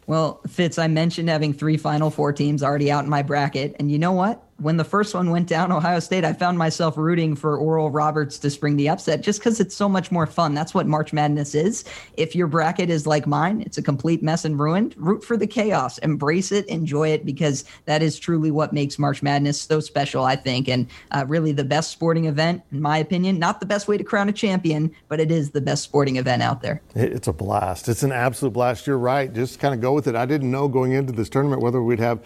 Well, 0.07 0.41
Fitz, 0.49 0.79
I 0.79 0.87
mentioned 0.87 1.29
having 1.29 1.53
three 1.53 1.77
Final 1.77 2.11
Four 2.11 2.33
teams 2.33 2.63
already 2.63 2.93
out 2.93 3.03
in 3.03 3.11
my 3.11 3.23
bracket. 3.23 3.75
And 3.81 3.91
you 3.91 3.99
know 3.99 4.13
what? 4.13 4.41
When 4.63 4.77
the 4.77 4.85
first 4.85 5.15
one 5.15 5.31
went 5.31 5.49
down, 5.49 5.73
Ohio 5.73 5.99
State, 5.99 6.25
I 6.25 6.33
found 6.33 6.57
myself 6.57 6.97
rooting 6.97 7.35
for 7.35 7.57
Oral 7.57 7.91
Roberts 7.91 8.39
to 8.39 8.51
spring 8.51 8.77
the 8.77 8.89
upset 8.89 9.21
just 9.21 9.41
because 9.41 9.61
it's 9.61 9.75
so 9.75 9.89
much 9.89 10.13
more 10.13 10.27
fun. 10.27 10.55
That's 10.55 10.73
what 10.73 10.87
March 10.87 11.13
Madness 11.13 11.55
is. 11.55 11.85
If 12.17 12.37
your 12.37 12.47
bracket 12.47 12.89
is 12.89 13.07
like 13.07 13.27
mine, 13.27 13.63
it's 13.63 13.79
a 13.79 13.83
complete 13.83 14.23
mess 14.23 14.45
and 14.45 14.59
ruined. 14.59 14.95
Root 14.97 15.25
for 15.25 15.37
the 15.37 15.47
chaos, 15.47 15.99
embrace 15.99 16.53
it, 16.53 16.67
enjoy 16.67 17.09
it, 17.09 17.27
because 17.27 17.65
that 17.87 18.03
is 18.03 18.19
truly 18.19 18.51
what 18.51 18.73
makes 18.73 18.99
March 18.99 19.23
Madness 19.23 19.61
so 19.61 19.81
special, 19.81 20.25
I 20.25 20.37
think, 20.37 20.69
and 20.69 20.87
uh, 21.11 21.25
really 21.27 21.53
the 21.53 21.65
best 21.65 21.91
sporting 21.91 22.27
event, 22.27 22.63
in 22.71 22.81
my 22.81 22.99
opinion. 22.99 23.39
Not 23.39 23.59
the 23.59 23.67
best 23.67 23.89
way 23.89 23.99
to 23.99 24.05
crown 24.05 24.29
a 24.29 24.33
champion, 24.33 24.95
but 25.09 25.19
it 25.19 25.31
is 25.31 25.51
the 25.51 25.61
best 25.61 25.83
sporting 25.83 26.17
event 26.17 26.43
out 26.43 26.63
there. 26.63 26.81
It's 26.95 27.27
a 27.27 27.33
blast. 27.33 27.89
It's 27.89 28.03
an 28.03 28.13
absolute 28.13 28.53
blast. 28.53 28.87
You're 28.87 28.99
right. 28.99 29.33
Just 29.33 29.59
kind 29.59 29.75
of 29.75 29.81
go 29.81 29.93
with 29.93 30.07
it. 30.07 30.15
I 30.15 30.27
didn't 30.27 30.51
know 30.51 30.69
going 30.69 30.93
into 30.93 31.13
this 31.13 31.29
tournament 31.29 31.63
whether 31.63 31.83
we'd 31.83 31.99
have 31.99 32.21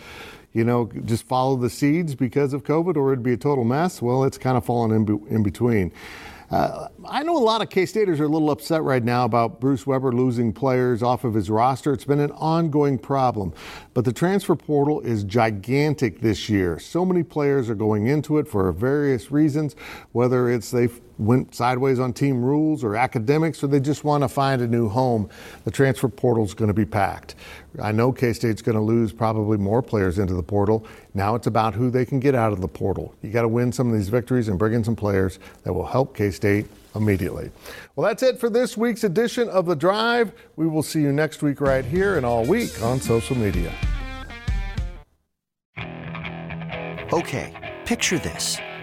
you 0.57 0.65
know, 0.65 0.91
just 1.05 1.27
follow 1.27 1.55
the 1.55 1.69
seeds 1.69 2.15
because 2.15 2.55
of 2.55 2.65
COVID 2.65 2.97
or 2.97 3.13
it'd 3.13 3.23
be 3.23 3.35
a 3.35 3.37
total 3.37 3.63
mess. 3.63 4.01
Well, 4.01 4.25
it's 4.25 4.39
kind 4.39 4.57
of 4.57 4.65
fallen 4.65 4.91
in, 4.91 5.05
be- 5.05 5.29
in 5.29 5.43
between. 5.43 5.93
Uh, 6.51 6.89
I 7.07 7.23
know 7.25 7.37
a 7.37 7.39
lot 7.39 7.61
of 7.61 7.69
K-Staters 7.69 8.21
are 8.21 8.25
a 8.25 8.29
little 8.29 8.51
upset 8.51 8.83
right 8.83 9.03
now 9.05 9.27
about 9.27 9.61
Bruce 9.61 9.87
Weber 9.87 10.13
losing 10.13 10.55
players 10.55 11.03
off 11.03 11.25
of 11.25 11.35
his 11.35 11.51
roster. 11.51 11.93
It's 11.93 12.05
been 12.05 12.21
an 12.21 12.31
ongoing 12.31 12.99
problem, 12.99 13.53
but 13.93 14.07
the 14.07 14.13
transfer 14.13 14.55
portal 14.55 15.01
is 15.01 15.25
gigantic 15.25 16.21
this 16.21 16.49
year. 16.49 16.79
So 16.79 17.05
many 17.05 17.23
players 17.23 17.69
are 17.69 17.75
going 17.75 18.07
into 18.07 18.39
it 18.39 18.49
for 18.49 18.73
various 18.73 19.31
reasons, 19.31 19.77
whether 20.13 20.49
it's 20.49 20.71
they've 20.71 21.01
went 21.19 21.55
sideways 21.55 21.99
on 21.99 22.13
team 22.13 22.43
rules 22.43 22.85
or 22.85 22.97
academics, 22.97 23.63
or 23.63 23.69
they 23.69 23.81
just 23.81 24.05
want 24.05 24.23
to 24.23 24.29
find 24.29 24.61
a 24.63 24.67
new 24.67 24.89
home. 24.89 25.29
The 25.65 25.71
transfer 25.71 26.09
portal 26.09 26.45
is 26.45 26.55
going 26.55 26.69
to 26.69 26.75
be 26.75 26.85
packed. 26.85 27.35
I 27.83 27.93
know 27.93 28.13
K 28.13 28.33
State's 28.33 28.63
going 28.63 28.77
to 28.77 28.83
lose 28.83 29.13
probably 29.13 29.59
more 29.59 29.83
players 29.83 30.19
into 30.19 30.35
the 30.35 30.43
portal. 30.43 30.87
Now 31.15 31.35
it's 31.35 31.47
about 31.47 31.75
who 31.75 31.91
they 31.91 32.05
can 32.05 32.21
get 32.21 32.35
out 32.35 32.53
of 32.53 32.61
the 32.61 32.69
portal. 32.69 33.15
You 33.23 33.31
got 33.31 33.43
to 33.43 33.49
win 33.49 33.73
some 33.73 33.89
of 33.89 33.95
these 33.95 34.09
victories 34.09 34.49
and 34.49 34.59
bring 34.59 34.75
in 34.75 34.85
some 34.85 34.97
players 34.97 35.39
that 35.65 35.73
will 35.73 35.87
help 35.87 36.17
K 36.17 36.31
State 36.31 36.67
immediately. 36.95 37.51
Well, 37.95 38.07
that's 38.07 38.23
it 38.23 38.39
for 38.39 38.49
this 38.49 38.77
week's 38.77 39.05
edition 39.05 39.49
of 39.49 39.67
The 39.67 39.77
Drive. 39.77 40.33
We 40.57 40.67
will 40.67 40.83
see 40.83 41.03
you 41.03 41.13
next 41.13 41.43
week 41.43 41.61
right 41.61 41.85
here 41.85 42.17
and 42.17 42.25
all 42.25 42.47
week 42.47 42.83
on 42.83 43.01
social 43.01 43.37
media. 43.37 43.73
Okay, 47.13 47.77
picture 47.85 48.19
this. 48.19 48.59